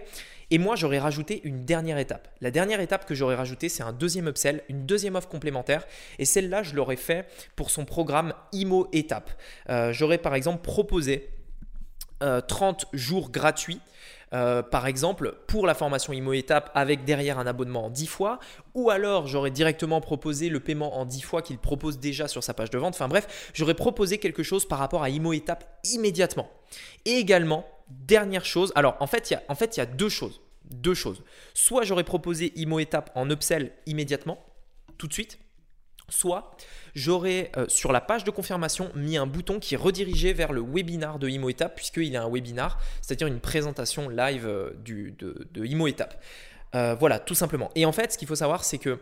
Et 0.52 0.60
moi, 0.60 0.76
j'aurais 0.76 1.00
rajouté 1.00 1.42
une 1.44 1.66
dernière 1.66 1.98
étape. 1.98 2.28
La 2.40 2.52
dernière 2.52 2.80
étape 2.80 3.06
que 3.06 3.16
j'aurais 3.16 3.36
rajouté, 3.36 3.68
c'est 3.70 3.82
un 3.82 3.92
deuxième 3.92 4.28
upsell, 4.28 4.62
une 4.70 4.86
deuxième 4.86 5.16
offre 5.16 5.28
complémentaire. 5.28 5.84
Et 6.20 6.26
celle-là, 6.26 6.62
je 6.62 6.76
l'aurais 6.76 6.96
fait 6.96 7.28
pour 7.56 7.72
son 7.72 7.86
programme 7.86 8.34
IMO 8.54 8.88
étape. 8.94 9.32
Euh, 9.70 9.92
j'aurais 9.92 10.20
par 10.20 10.36
exemple 10.36 10.62
proposé 10.62 11.32
30 12.20 12.86
euh, 12.86 12.98
jours 12.98 13.32
gratuits. 13.32 13.82
Euh, 14.34 14.64
par 14.64 14.88
exemple, 14.88 15.36
pour 15.48 15.68
la 15.68 15.74
formation 15.74 16.14
IMO 16.14 16.34
étape 16.34 16.72
avec 16.74 17.06
derrière 17.06 17.40
un 17.40 17.48
abonnement 17.48 17.86
en 17.86 17.90
10 17.90 18.08
fois, 18.08 18.40
ou 18.74 18.90
alors 18.90 19.28
j'aurais 19.28 19.52
directement 19.52 20.02
proposé 20.02 20.50
le 20.50 20.60
paiement 20.60 20.98
en 20.98 21.06
10 21.06 21.22
fois 21.22 21.42
qu'il 21.42 21.58
propose 21.58 22.00
déjà 22.00 22.28
sur 22.28 22.44
sa 22.44 22.54
page 22.54 22.70
de 22.70 22.78
vente. 22.78 22.96
Enfin 22.96 23.08
bref, 23.08 23.52
j'aurais 23.54 23.76
proposé 23.76 24.18
quelque 24.18 24.44
chose 24.44 24.68
par 24.68 24.80
rapport 24.80 25.04
à 25.04 25.10
IMO 25.10 25.34
étape 25.34 25.80
immédiatement. 25.84 26.50
Et 27.06 27.14
également, 27.14 27.66
dernière 27.90 28.46
chose, 28.46 28.72
alors 28.76 28.96
en 29.00 29.08
fait, 29.08 29.30
il 29.30 29.34
y 29.34 29.38
a, 29.38 29.44
en 29.48 29.56
fait, 29.56 29.78
y 29.78 29.82
a 29.82 29.86
deux 29.86 30.10
choses. 30.10 30.42
Deux 30.72 30.96
choses. 30.96 31.24
Soit 31.54 31.84
j'aurais 31.84 32.04
proposé 32.04 32.52
IMO 32.56 32.80
étape 32.80 33.12
en 33.16 33.30
upsell 33.30 33.72
immédiatement, 33.86 34.44
tout 34.98 35.08
de 35.08 35.14
suite, 35.14 35.38
soit 36.10 36.56
j'aurais 36.96 37.52
euh, 37.58 37.66
sur 37.68 37.92
la 37.92 38.02
page 38.02 38.24
de 38.24 38.32
confirmation 38.32 38.92
mis 38.96 39.18
un 39.18 39.28
bouton 39.28 39.60
qui 39.60 39.76
redirigeait 39.76 40.34
vers 40.34 40.54
le 40.54 40.62
webinar 40.62 41.20
de 41.20 41.28
Imo 41.28 41.50
puisqu'il 41.76 42.16
a 42.18 42.24
un 42.24 42.30
webinar, 42.30 42.80
c'est-à-dire 43.02 43.28
une 43.28 43.40
présentation 43.40 44.10
live 44.10 44.48
euh, 44.48 44.72
de, 44.84 45.14
de. 45.54 45.66
Euh, 46.74 46.96
voilà, 47.00 47.20
tout 47.20 47.36
simplement. 47.36 47.72
Et 47.76 47.86
en 47.86 47.94
fait, 47.94 48.12
ce 48.12 48.18
qu'il 48.18 48.28
faut 48.28 48.36
savoir, 48.36 48.66
c'est 48.66 48.80
que 48.80 49.00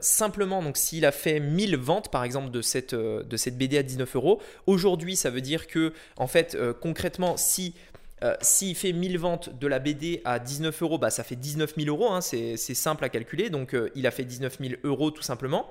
simplement, 0.00 0.62
donc 0.62 0.76
s'il 0.76 1.06
a 1.06 1.12
fait 1.12 1.40
1000 1.40 1.76
ventes, 1.76 2.10
par 2.10 2.22
exemple, 2.22 2.50
de 2.50 2.60
cette, 2.60 2.94
de 2.94 3.36
cette 3.36 3.56
BD 3.56 3.78
à 3.78 3.82
19 3.82 4.16
euros, 4.16 4.42
aujourd'hui, 4.66 5.16
ça 5.16 5.30
veut 5.30 5.40
dire 5.40 5.68
que, 5.68 5.94
en 6.16 6.26
fait, 6.26 6.58
concrètement, 6.82 7.38
si 7.38 7.74
S'il 8.40 8.74
fait 8.74 8.92
1000 8.92 9.18
ventes 9.18 9.58
de 9.58 9.66
la 9.66 9.78
BD 9.78 10.20
à 10.24 10.38
19 10.38 10.82
euros, 10.82 10.98
bah, 10.98 11.10
ça 11.10 11.24
fait 11.24 11.36
19 11.36 11.74
000 11.76 11.88
euros, 11.88 12.12
hein, 12.12 12.20
c'est 12.20 12.56
simple 12.56 13.04
à 13.04 13.08
calculer, 13.08 13.50
donc 13.50 13.76
il 13.94 14.06
a 14.06 14.10
fait 14.10 14.24
19 14.24 14.58
000 14.60 14.74
euros 14.84 15.10
tout 15.10 15.22
simplement. 15.22 15.70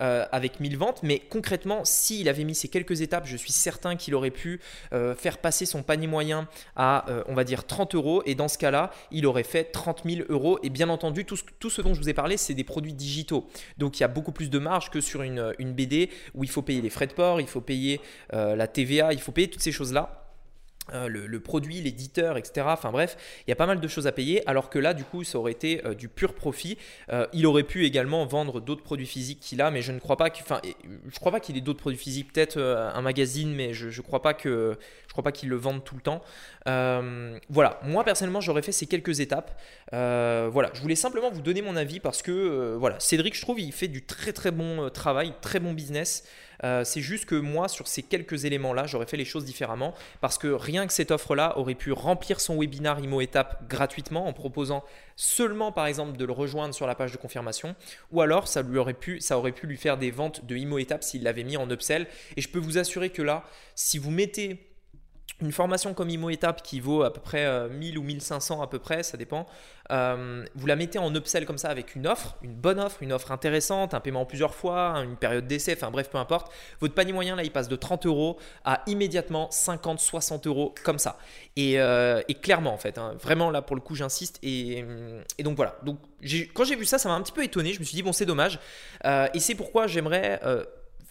Euh, 0.00 0.26
avec 0.30 0.60
1000 0.60 0.76
ventes. 0.76 1.02
Mais 1.02 1.20
concrètement, 1.20 1.84
s'il 1.84 2.28
avait 2.28 2.44
mis 2.44 2.54
ces 2.54 2.68
quelques 2.68 3.00
étapes, 3.00 3.26
je 3.26 3.36
suis 3.36 3.52
certain 3.52 3.96
qu'il 3.96 4.14
aurait 4.14 4.30
pu 4.30 4.60
euh, 4.92 5.14
faire 5.14 5.38
passer 5.38 5.64
son 5.64 5.82
panier 5.82 6.06
moyen 6.06 6.48
à, 6.74 7.08
euh, 7.10 7.24
on 7.28 7.34
va 7.34 7.44
dire, 7.44 7.64
30 7.66 7.94
euros. 7.94 8.22
Et 8.26 8.34
dans 8.34 8.48
ce 8.48 8.58
cas-là, 8.58 8.90
il 9.10 9.26
aurait 9.26 9.42
fait 9.42 9.64
30 9.64 10.02
000 10.04 10.26
euros. 10.28 10.58
Et 10.62 10.68
bien 10.68 10.90
entendu, 10.90 11.24
tout 11.24 11.36
ce, 11.36 11.80
dont 11.80 11.94
je 11.94 12.00
vous 12.00 12.10
ai 12.10 12.14
parlé, 12.14 12.36
c'est 12.36 12.52
des 12.52 12.64
produits 12.64 12.92
digitaux. 12.92 13.48
Donc 13.78 13.98
il 13.98 14.02
y 14.02 14.04
a 14.04 14.08
beaucoup 14.08 14.32
plus 14.32 14.50
de 14.50 14.58
marge 14.58 14.90
que 14.90 15.00
sur 15.00 15.22
une 15.22 15.72
BD 15.72 16.10
où 16.34 16.44
il 16.44 16.50
faut 16.50 16.62
payer 16.62 16.82
les 16.82 16.90
frais 16.90 17.06
de 17.06 17.14
port, 17.14 17.40
il 17.40 17.46
faut 17.46 17.62
payer 17.62 18.00
la 18.32 18.66
TVA, 18.66 19.12
il 19.12 19.20
faut 19.20 19.32
payer 19.32 19.48
toutes 19.48 19.62
ces 19.62 19.72
choses-là. 19.72 20.25
Euh, 20.94 21.08
le, 21.08 21.40
produit, 21.40 21.80
l'éditeur, 21.80 22.36
etc. 22.36 22.66
Enfin 22.70 22.92
bref, 22.92 23.16
il 23.46 23.50
y 23.50 23.52
a 23.52 23.56
pas 23.56 23.66
mal 23.66 23.80
de 23.80 23.88
choses 23.88 24.06
à 24.06 24.12
payer, 24.12 24.48
alors 24.48 24.70
que 24.70 24.78
là, 24.78 24.94
du 24.94 25.04
coup, 25.04 25.24
ça 25.24 25.38
aurait 25.38 25.52
été 25.52 25.84
euh, 25.84 25.94
du 25.94 26.08
pur 26.08 26.32
profit. 26.32 26.78
Euh, 27.12 27.26
il 27.32 27.46
aurait 27.46 27.64
pu 27.64 27.84
également 27.84 28.24
vendre 28.24 28.60
d'autres 28.60 28.84
produits 28.84 29.06
physiques 29.06 29.40
qu'il 29.40 29.60
a, 29.60 29.70
mais 29.70 29.82
je 29.82 29.90
ne 29.90 29.98
crois 29.98 30.16
pas 30.16 30.28
enfin, 30.40 30.60
je 31.08 31.18
crois 31.18 31.32
pas 31.32 31.40
qu'il 31.40 31.56
ait 31.56 31.60
d'autres 31.60 31.80
produits 31.80 31.98
physiques. 31.98 32.32
Peut-être 32.32 32.60
un 32.60 33.02
magazine, 33.02 33.52
mais 33.54 33.74
je, 33.74 33.88
ne 33.88 34.02
crois 34.02 34.22
pas 34.22 34.34
crois 34.34 35.24
pas 35.24 35.32
qu'il 35.32 35.48
le 35.48 35.56
vende 35.56 35.84
tout 35.84 35.96
le 35.96 36.02
temps. 36.02 36.22
voilà, 36.64 37.80
moi 37.82 38.04
personnellement, 38.04 38.40
j'aurais 38.40 38.62
fait 38.62 38.72
ces 38.72 38.86
quelques 38.86 39.20
étapes. 39.20 39.60
voilà, 39.92 40.70
je 40.74 40.80
voulais 40.80 40.96
simplement 40.96 41.30
vous 41.30 41.42
donner 41.42 41.62
mon 41.62 41.76
avis 41.76 42.00
parce 42.00 42.22
que 42.22 42.76
voilà, 42.78 43.00
Cédric, 43.00 43.34
je 43.34 43.42
trouve, 43.42 43.60
il 43.60 43.72
fait 43.72 43.88
du 43.88 44.04
très 44.04 44.32
très 44.32 44.52
bon 44.52 44.88
travail, 44.90 45.34
très 45.40 45.58
bon 45.58 45.72
business. 45.72 46.24
Euh, 46.64 46.84
c'est 46.84 47.00
juste 47.00 47.26
que 47.26 47.34
moi, 47.34 47.68
sur 47.68 47.88
ces 47.88 48.02
quelques 48.02 48.44
éléments-là, 48.44 48.86
j'aurais 48.86 49.06
fait 49.06 49.16
les 49.16 49.24
choses 49.24 49.44
différemment 49.44 49.94
parce 50.20 50.38
que 50.38 50.48
rien 50.48 50.86
que 50.86 50.92
cette 50.92 51.10
offre-là 51.10 51.58
aurait 51.58 51.74
pu 51.74 51.92
remplir 51.92 52.40
son 52.40 52.58
webinar 52.58 53.00
IMO 53.00 53.20
étape 53.20 53.68
gratuitement 53.68 54.26
en 54.26 54.32
proposant 54.32 54.84
seulement, 55.16 55.72
par 55.72 55.86
exemple, 55.86 56.16
de 56.16 56.24
le 56.24 56.32
rejoindre 56.32 56.74
sur 56.74 56.86
la 56.86 56.94
page 56.94 57.12
de 57.12 57.16
confirmation 57.16 57.74
ou 58.12 58.20
alors 58.20 58.48
ça, 58.48 58.62
lui 58.62 58.78
aurait, 58.78 58.94
pu, 58.94 59.20
ça 59.20 59.38
aurait 59.38 59.52
pu 59.52 59.66
lui 59.66 59.76
faire 59.76 59.98
des 59.98 60.10
ventes 60.10 60.44
de 60.44 60.56
IMO 60.56 60.78
étape 60.78 61.02
s'il 61.02 61.22
l'avait 61.22 61.44
mis 61.44 61.56
en 61.56 61.70
upsell. 61.70 62.06
Et 62.36 62.40
je 62.40 62.48
peux 62.48 62.58
vous 62.58 62.78
assurer 62.78 63.10
que 63.10 63.22
là, 63.22 63.44
si 63.74 63.98
vous 63.98 64.10
mettez 64.10 64.75
une 65.42 65.52
formation 65.52 65.92
comme 65.92 66.08
Imo 66.08 66.30
Étape 66.30 66.62
qui 66.62 66.80
vaut 66.80 67.02
à 67.02 67.12
peu 67.12 67.20
près 67.20 67.68
1000 67.68 67.98
ou 67.98 68.02
1500 68.02 68.62
à 68.62 68.66
peu 68.68 68.78
près, 68.78 69.02
ça 69.02 69.18
dépend. 69.18 69.46
vous 69.90 70.66
la 70.66 70.76
mettez 70.76 70.98
en 70.98 71.14
upsell 71.14 71.44
comme 71.44 71.58
ça 71.58 71.68
avec 71.68 71.94
une 71.94 72.06
offre, 72.06 72.36
une 72.42 72.54
bonne 72.54 72.80
offre, 72.80 73.02
une 73.02 73.12
offre 73.12 73.32
intéressante, 73.32 73.92
un 73.92 74.00
paiement 74.00 74.22
en 74.22 74.24
plusieurs 74.24 74.54
fois, 74.54 74.94
une 75.04 75.16
période 75.16 75.46
d'essai, 75.46 75.74
enfin 75.76 75.90
bref, 75.90 76.08
peu 76.08 76.16
importe. 76.16 76.50
Votre 76.80 76.94
panier 76.94 77.12
moyen 77.12 77.36
là, 77.36 77.42
il 77.42 77.50
passe 77.50 77.68
de 77.68 77.76
30 77.76 78.06
euros 78.06 78.38
à 78.64 78.82
immédiatement 78.86 79.50
50, 79.50 80.00
60 80.00 80.46
euros 80.46 80.74
comme 80.84 80.98
ça. 80.98 81.18
Et, 81.56 81.78
clairement 82.42 82.72
en 82.72 82.78
fait, 82.78 82.96
hein, 82.96 83.14
vraiment 83.20 83.50
là 83.50 83.60
pour 83.60 83.76
le 83.76 83.82
coup, 83.82 83.94
j'insiste. 83.94 84.38
Et, 84.42 84.84
donc 85.40 85.56
voilà. 85.56 85.76
Donc 85.82 85.98
quand 86.54 86.64
j'ai 86.64 86.76
vu 86.76 86.86
ça, 86.86 86.98
ça 86.98 87.10
m'a 87.10 87.14
un 87.14 87.22
petit 87.22 87.32
peu 87.32 87.44
étonné. 87.44 87.74
Je 87.74 87.80
me 87.80 87.84
suis 87.84 87.94
dit 87.94 88.02
bon, 88.02 88.12
c'est 88.12 88.26
dommage. 88.26 88.58
et 89.04 89.38
c'est 89.38 89.54
pourquoi 89.54 89.86
j'aimerais 89.86 90.40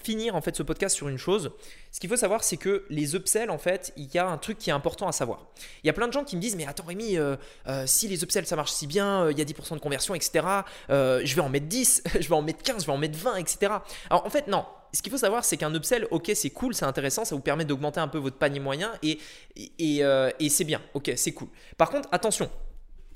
finir 0.06 0.36
en 0.36 0.42
fait 0.42 0.56
ce 0.56 0.64
podcast 0.64 0.96
sur 0.96 1.10
une 1.10 1.18
chose. 1.18 1.52
Ce 1.92 2.00
qu'il 2.00 2.10
faut 2.10 2.16
savoir, 2.16 2.44
c'est 2.44 2.58
que 2.58 2.86
les 2.90 3.16
upsells, 3.16 3.50
en 3.50 3.58
fait, 3.58 3.92
il 3.98 4.14
y 4.14 4.20
a 4.20 4.28
un 4.28 4.38
truc 4.38 4.58
qui 4.60 4.70
est 4.70 4.74
important 4.74 5.08
à 5.08 5.12
savoir. 5.12 5.48
Il 5.84 5.88
y 5.88 5.90
a 5.90 5.94
plein 5.94 6.08
de 6.08 6.14
gens 6.14 6.24
qui 6.24 6.36
me 6.36 6.42
disent, 6.42 6.56
mais 6.56 6.68
attends 6.68 6.84
Rémi, 6.84 7.18
euh, 7.18 7.36
euh, 7.68 7.84
si 7.88 8.08
les 8.08 8.24
upsells 8.24 8.46
ça 8.46 8.56
marche 8.56 8.72
si 8.72 8.86
bien, 8.86 9.24
euh, 9.24 9.32
il 9.32 9.40
y 9.40 9.42
a 9.42 9.46
10% 9.46 9.74
de 9.74 9.80
conversion, 9.80 10.14
etc. 10.14 10.46
je 10.90 11.36
vais 11.36 11.42
en 11.42 11.50
mettre 11.50 11.68
10, 11.68 12.04
je 12.20 12.28
vais 12.28 12.36
en 12.36 12.42
mettre 12.42 12.62
15, 12.62 12.84
je 12.84 12.88
vais 12.88 12.94
en 12.94 12.98
mettre 12.98 13.18
20, 13.18 13.36
etc. 13.38 13.74
Alors 14.10 14.26
en 14.26 14.30
fait, 14.30 14.48
non. 14.48 14.66
Ce 14.94 15.02
qu'il 15.02 15.12
faut 15.12 15.18
savoir, 15.18 15.44
c'est 15.44 15.58
qu'un 15.58 15.74
upsell, 15.74 16.08
ok, 16.12 16.32
c'est 16.36 16.52
cool, 16.52 16.74
c'est 16.74 16.86
intéressant, 16.86 17.26
ça 17.26 17.36
vous 17.36 17.42
permet 17.42 17.66
d'augmenter 17.66 18.00
un 18.00 18.08
peu 18.08 18.18
votre 18.18 18.38
panier 18.38 18.62
moyen 18.62 18.94
et, 19.04 19.20
et, 19.58 20.02
et 20.40 20.50
c'est 20.50 20.64
bien, 20.64 20.82
ok, 20.94 21.12
c'est 21.18 21.34
cool. 21.34 21.50
Par 21.78 21.90
contre, 21.90 22.08
attention, 22.14 22.50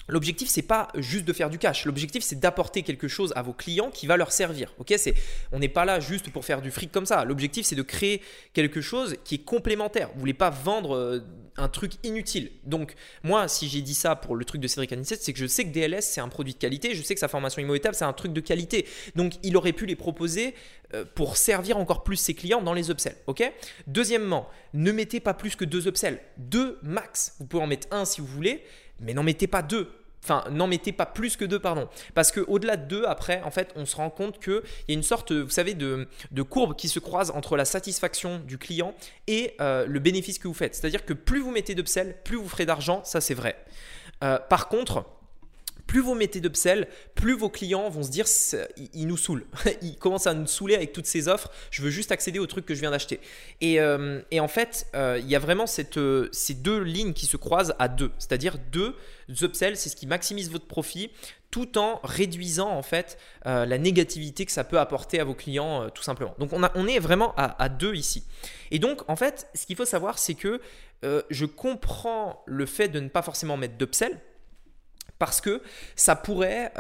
L'objectif, 0.09 0.49
c'est 0.49 0.63
pas 0.63 0.89
juste 0.95 1.25
de 1.25 1.33
faire 1.33 1.49
du 1.49 1.57
cash. 1.57 1.85
L'objectif, 1.85 2.23
c'est 2.23 2.39
d'apporter 2.39 2.83
quelque 2.83 3.07
chose 3.07 3.31
à 3.35 3.41
vos 3.41 3.53
clients 3.53 3.91
qui 3.91 4.07
va 4.07 4.17
leur 4.17 4.31
servir. 4.31 4.73
Ok, 4.79 4.93
c'est, 4.97 5.13
on 5.51 5.59
n'est 5.59 5.69
pas 5.69 5.85
là 5.85 5.99
juste 5.99 6.29
pour 6.31 6.43
faire 6.43 6.61
du 6.61 6.71
fric 6.71 6.91
comme 6.91 7.05
ça. 7.05 7.23
L'objectif, 7.25 7.65
c'est 7.65 7.75
de 7.75 7.81
créer 7.81 8.21
quelque 8.53 8.81
chose 8.81 9.15
qui 9.23 9.35
est 9.35 9.45
complémentaire. 9.45 10.09
Vous 10.13 10.19
voulez 10.19 10.33
pas 10.33 10.49
vendre 10.49 10.95
euh, 10.95 11.19
un 11.57 11.67
truc 11.67 11.93
inutile. 12.03 12.51
Donc, 12.63 12.95
moi, 13.23 13.47
si 13.47 13.67
j'ai 13.67 13.81
dit 13.81 13.93
ça 13.93 14.15
pour 14.15 14.35
le 14.35 14.45
truc 14.45 14.61
de 14.61 14.67
Cédric 14.67 14.91
Anissette, 14.93 15.21
c'est 15.21 15.33
que 15.33 15.39
je 15.39 15.45
sais 15.45 15.65
que 15.65 15.69
DLS, 15.69 16.01
c'est 16.01 16.21
un 16.21 16.29
produit 16.29 16.53
de 16.53 16.59
qualité. 16.59 16.95
Je 16.95 17.03
sais 17.03 17.13
que 17.13 17.19
sa 17.19 17.27
formation 17.27 17.61
Imo 17.61 17.75
c'est 17.91 18.03
un 18.03 18.13
truc 18.13 18.33
de 18.33 18.41
qualité. 18.41 18.87
Donc, 19.15 19.33
il 19.43 19.55
aurait 19.57 19.73
pu 19.73 19.85
les 19.85 19.95
proposer 19.95 20.55
euh, 20.93 21.05
pour 21.15 21.37
servir 21.37 21.77
encore 21.77 22.03
plus 22.03 22.15
ses 22.15 22.33
clients 22.33 22.61
dans 22.61 22.73
les 22.73 22.89
upsells. 22.89 23.15
Ok? 23.27 23.43
Deuxièmement, 23.87 24.49
ne 24.73 24.91
mettez 24.91 25.19
pas 25.19 25.33
plus 25.33 25.55
que 25.55 25.65
deux 25.65 25.87
upsells. 25.87 26.19
Deux 26.37 26.79
max. 26.81 27.35
Vous 27.39 27.45
pouvez 27.45 27.63
en 27.63 27.67
mettre 27.67 27.87
un 27.91 28.05
si 28.05 28.21
vous 28.21 28.27
voulez, 28.27 28.63
mais 28.99 29.13
n'en 29.13 29.23
mettez 29.23 29.47
pas 29.47 29.61
deux. 29.61 29.89
Enfin, 30.23 30.43
n'en 30.51 30.67
mettez 30.67 30.91
pas 30.91 31.05
plus 31.05 31.37
que 31.37 31.45
deux, 31.45 31.59
pardon. 31.59 31.87
Parce 32.13 32.31
qu'au-delà 32.31 32.77
de 32.77 32.85
deux, 32.85 33.05
après, 33.05 33.41
en 33.43 33.51
fait, 33.51 33.71
on 33.75 33.85
se 33.85 33.95
rend 33.95 34.09
compte 34.09 34.43
qu'il 34.43 34.61
y 34.87 34.91
a 34.91 34.93
une 34.93 35.03
sorte, 35.03 35.31
vous 35.31 35.49
savez, 35.49 35.73
de, 35.73 36.07
courbe 36.49 36.75
qui 36.75 36.87
se 36.89 36.99
croise 36.99 37.31
entre 37.31 37.57
la 37.57 37.65
satisfaction 37.65 38.39
du 38.39 38.57
client 38.57 38.93
et 39.27 39.55
euh, 39.61 39.85
le 39.85 39.99
bénéfice 39.99 40.39
que 40.39 40.47
vous 40.47 40.53
faites. 40.53 40.75
C'est-à-dire 40.75 41.05
que 41.05 41.13
plus 41.13 41.39
vous 41.39 41.51
mettez 41.51 41.75
d'upsell, 41.75 42.17
plus 42.23 42.37
vous 42.37 42.49
ferez 42.49 42.65
d'argent, 42.65 43.01
ça 43.03 43.21
c'est 43.21 43.33
vrai. 43.33 43.55
Euh, 44.23 44.37
par 44.37 44.67
contre, 44.67 45.05
plus 45.89 46.01
vous 46.01 46.13
mettez 46.13 46.39
d'upsell, 46.39 46.87
plus 47.15 47.35
vos 47.35 47.49
clients 47.49 47.89
vont 47.89 48.03
se 48.03 48.11
dire 48.11 48.25
il, 48.93 49.07
nous 49.07 49.17
saoule. 49.17 49.45
il 49.81 49.97
commence 49.97 50.27
à 50.27 50.35
nous 50.35 50.45
saouler 50.45 50.75
avec 50.75 50.93
toutes 50.93 51.07
ces 51.07 51.27
offres. 51.27 51.51
Je 51.71 51.81
veux 51.81 51.89
juste 51.89 52.11
accéder 52.11 52.37
au 52.37 52.45
truc 52.45 52.65
que 52.65 52.75
je 52.75 52.79
viens 52.79 52.91
d'acheter. 52.91 53.19
Et, 53.59 53.81
euh, 53.81 54.21
en 54.39 54.47
fait, 54.47 54.87
il 54.93 55.27
y 55.27 55.35
a 55.35 55.39
vraiment 55.39 55.65
cette, 55.65 55.99
ces 56.31 56.53
deux 56.53 56.79
lignes 56.79 57.13
qui 57.13 57.25
se 57.25 57.37
croisent 57.37 57.73
à 57.79 57.87
deux. 57.87 58.11
C'est-à-dire 58.19 58.57
deux 58.71 58.95
upsells, 59.41 59.77
c'est 59.77 59.89
ce 59.89 59.95
qui 59.95 60.05
maximise 60.05 60.51
votre 60.51 60.67
profit 60.67 61.09
tout 61.51 61.77
en 61.77 61.99
réduisant 62.03 62.69
en 62.69 62.83
fait 62.83 63.17
euh, 63.45 63.65
la 63.65 63.77
négativité 63.77 64.45
que 64.45 64.51
ça 64.51 64.63
peut 64.63 64.79
apporter 64.79 65.19
à 65.19 65.23
vos 65.23 65.33
clients 65.33 65.83
euh, 65.83 65.89
tout 65.89 66.03
simplement. 66.03 66.35
Donc 66.39 66.51
on, 66.53 66.87
est 66.87 66.99
vraiment 66.99 67.33
à, 67.35 67.69
deux 67.69 67.95
ici. 67.95 68.23
Et 68.71 68.79
donc 68.79 69.01
en 69.09 69.15
fait, 69.15 69.47
ce 69.55 69.65
qu'il 69.65 69.75
faut 69.75 69.85
savoir, 69.85 70.19
c'est 70.19 70.35
que 70.35 70.61
euh, 71.05 71.21
je 71.29 71.45
comprends 71.45 72.43
le 72.45 72.65
fait 72.65 72.89
de 72.89 72.99
ne 72.99 73.07
pas 73.07 73.21
forcément 73.21 73.57
mettre 73.57 73.77
d'upsell 73.77 74.19
parce 75.19 75.41
que 75.41 75.61
ça 75.95 76.15
pourrait 76.15 76.71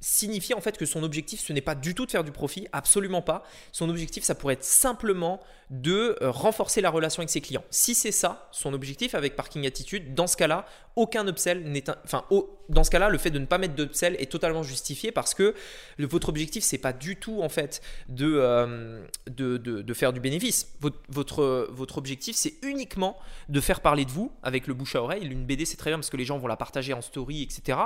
signifier 0.00 0.54
en 0.54 0.60
fait 0.60 0.78
que 0.78 0.86
son 0.86 1.02
objectif 1.02 1.40
ce 1.40 1.52
n'est 1.52 1.60
pas 1.60 1.74
du 1.74 1.94
tout 1.94 2.06
de 2.06 2.10
faire 2.10 2.24
du 2.24 2.32
profit, 2.32 2.68
absolument 2.72 3.22
pas. 3.22 3.42
Son 3.72 3.88
objectif 3.88 4.24
ça 4.24 4.34
pourrait 4.34 4.54
être 4.54 4.64
simplement 4.64 5.40
de 5.70 6.16
euh, 6.22 6.30
renforcer 6.30 6.80
la 6.80 6.90
relation 6.90 7.20
avec 7.20 7.30
ses 7.30 7.40
clients. 7.40 7.64
Si 7.70 7.94
c'est 7.94 8.12
ça, 8.12 8.48
son 8.52 8.72
objectif 8.72 9.14
avec 9.14 9.36
Parking 9.36 9.66
Attitude, 9.66 10.14
dans 10.14 10.26
ce 10.26 10.36
cas-là, 10.36 10.64
aucun 10.98 11.26
upsell 11.28 11.62
n'est 11.62 11.84
enfin 12.04 12.24
dans 12.68 12.84
ce 12.84 12.90
cas-là, 12.90 13.08
le 13.08 13.18
fait 13.18 13.30
de 13.30 13.38
ne 13.38 13.46
pas 13.46 13.56
mettre 13.56 13.74
d'upsell 13.74 14.16
est 14.18 14.30
totalement 14.30 14.62
justifié 14.62 15.10
parce 15.10 15.32
que 15.32 15.54
votre 15.98 16.28
objectif 16.28 16.62
c'est 16.64 16.78
pas 16.78 16.92
du 16.92 17.16
tout 17.16 17.40
en 17.40 17.48
fait 17.48 17.80
de, 18.08 18.30
euh, 18.36 19.02
de, 19.28 19.94
faire 19.94 20.12
du 20.12 20.20
bénéfice. 20.20 20.74
Votre, 20.80 20.98
votre, 21.08 21.68
votre 21.70 21.98
objectif 21.98 22.36
c'est 22.36 22.54
uniquement 22.62 23.16
de 23.48 23.60
faire 23.60 23.80
parler 23.80 24.04
de 24.04 24.10
vous 24.10 24.32
avec 24.42 24.66
le 24.66 24.74
bouche 24.74 24.96
à 24.96 25.02
oreille. 25.02 25.24
Une 25.24 25.46
BD 25.46 25.64
c'est 25.64 25.76
très 25.76 25.90
bien 25.90 25.98
parce 25.98 26.10
que 26.10 26.16
les 26.16 26.24
gens 26.24 26.36
vont 26.36 26.46
la 26.46 26.56
partager 26.56 26.92
en 26.92 27.00
story, 27.00 27.42
etc. 27.42 27.78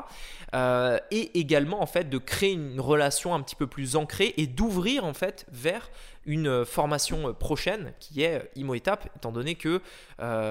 Euh, 0.54 0.98
et 1.10 1.38
également 1.38 1.80
en 1.82 1.86
fait 1.86 2.08
de 2.08 2.18
créer 2.18 2.52
une 2.52 2.80
relation 2.80 3.34
un 3.34 3.42
petit 3.42 3.56
peu 3.56 3.66
plus 3.66 3.94
ancrée 3.94 4.34
et 4.36 4.46
d'ouvrir 4.46 5.04
en 5.04 5.14
fait 5.14 5.46
vers 5.52 5.90
une 6.24 6.48
euh, 6.48 6.64
formation 6.64 7.28
euh, 7.28 7.32
prochaine 7.32 7.92
qui 7.98 8.22
est 8.22 8.40
euh, 8.40 8.46
Imo 8.56 8.74
Étape, 8.74 9.08
étant 9.16 9.32
donné 9.32 9.54
que 9.54 9.80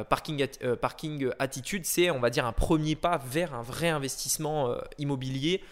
parking, 0.09 1.29
Attitude, 1.39 1.85
c'est, 1.85 2.11
on 2.11 2.19
va 2.19 2.29
dire, 2.29 2.45
un 2.45 2.51
premier 2.51 2.95
pas 2.95 3.17
vers 3.17 3.53
un 3.53 3.61
vrai 3.61 3.89
investissement 3.89 4.75
immobilier 4.97 5.63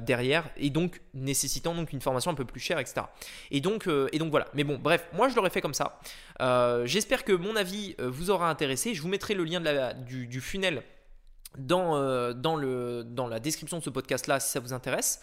derrière 0.00 0.50
et 0.56 0.70
donc 0.70 1.00
nécessitant 1.14 1.74
donc 1.74 1.92
une 1.92 2.00
formation 2.00 2.30
un 2.30 2.34
peu 2.34 2.44
plus 2.44 2.60
chère, 2.60 2.78
etc. 2.78 3.02
Et 3.50 3.60
donc, 3.60 3.88
et 4.12 4.18
donc 4.18 4.30
voilà. 4.30 4.48
Mais 4.54 4.64
bon, 4.64 4.78
bref, 4.78 5.06
moi 5.14 5.28
je 5.28 5.36
l'aurais 5.36 5.50
fait 5.50 5.60
comme 5.60 5.74
ça. 5.74 6.00
J'espère 6.84 7.24
que 7.24 7.32
mon 7.32 7.56
avis 7.56 7.94
vous 7.98 8.30
aura 8.30 8.50
intéressé. 8.50 8.94
Je 8.94 9.00
vous 9.00 9.08
mettrai 9.08 9.34
le 9.34 9.44
lien 9.44 9.60
du 10.04 10.40
funnel 10.40 10.82
dans, 11.58 11.96
euh, 11.96 12.32
dans, 12.32 12.56
la 13.28 13.40
description 13.40 13.78
de 13.78 13.82
ce 13.82 13.90
podcast 13.90 14.26
là 14.26 14.40
si 14.40 14.50
ça 14.50 14.60
vous 14.60 14.72
intéresse. 14.72 15.20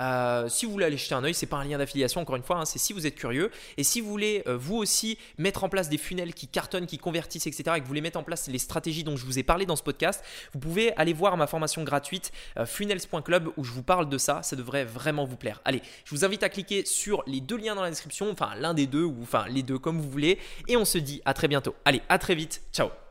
Euh, 0.00 0.48
si 0.48 0.64
vous 0.64 0.72
voulez 0.72 0.86
aller 0.86 0.96
jeter 0.96 1.14
un 1.14 1.22
oeil, 1.22 1.34
c'est 1.34 1.46
pas 1.46 1.58
un 1.58 1.64
lien 1.64 1.76
d'affiliation 1.76 2.22
encore 2.22 2.36
une 2.36 2.42
fois, 2.42 2.56
hein, 2.56 2.64
c'est 2.64 2.78
si 2.78 2.92
vous 2.92 3.06
êtes 3.06 3.14
curieux. 3.14 3.50
Et 3.76 3.84
si 3.84 4.00
vous 4.00 4.08
voulez 4.08 4.42
euh, 4.46 4.56
vous 4.56 4.76
aussi 4.76 5.18
mettre 5.36 5.64
en 5.64 5.68
place 5.68 5.90
des 5.90 5.98
funnels 5.98 6.32
qui 6.32 6.48
cartonnent, 6.48 6.86
qui 6.86 6.98
convertissent, 6.98 7.46
etc. 7.46 7.64
et 7.76 7.78
que 7.78 7.82
vous 7.82 7.88
voulez 7.88 8.00
mettre 8.00 8.18
en 8.18 8.22
place 8.22 8.48
les 8.48 8.58
stratégies 8.58 9.04
dont 9.04 9.16
je 9.16 9.26
vous 9.26 9.38
ai 9.38 9.42
parlé 9.42 9.66
dans 9.66 9.76
ce 9.76 9.82
podcast, 9.82 10.24
vous 10.54 10.60
pouvez 10.60 10.96
aller 10.96 11.12
voir 11.12 11.36
ma 11.36 11.46
formation 11.46 11.84
gratuite 11.84 12.32
funnels.club 12.64 13.50
où 13.56 13.64
je 13.64 13.72
vous 13.72 13.82
parle 13.82 14.08
de 14.08 14.18
ça. 14.18 14.42
Ça 14.42 14.56
devrait 14.56 14.84
vraiment 14.84 15.24
vous 15.24 15.36
plaire. 15.36 15.60
Allez, 15.64 15.82
je 16.04 16.14
vous 16.14 16.24
invite 16.24 16.42
à 16.42 16.48
cliquer 16.48 16.86
sur 16.86 17.22
les 17.26 17.40
deux 17.40 17.58
liens 17.58 17.74
dans 17.74 17.82
la 17.82 17.90
description, 17.90 18.30
enfin 18.30 18.54
l'un 18.58 18.74
des 18.74 18.86
deux 18.86 19.04
ou 19.04 19.18
enfin 19.22 19.44
les 19.48 19.62
deux 19.62 19.78
comme 19.78 20.00
vous 20.00 20.10
voulez. 20.10 20.38
Et 20.68 20.76
on 20.76 20.84
se 20.84 20.98
dit 20.98 21.20
à 21.24 21.34
très 21.34 21.48
bientôt. 21.48 21.74
Allez, 21.84 22.02
à 22.08 22.18
très 22.18 22.34
vite. 22.34 22.62
Ciao 22.72 23.01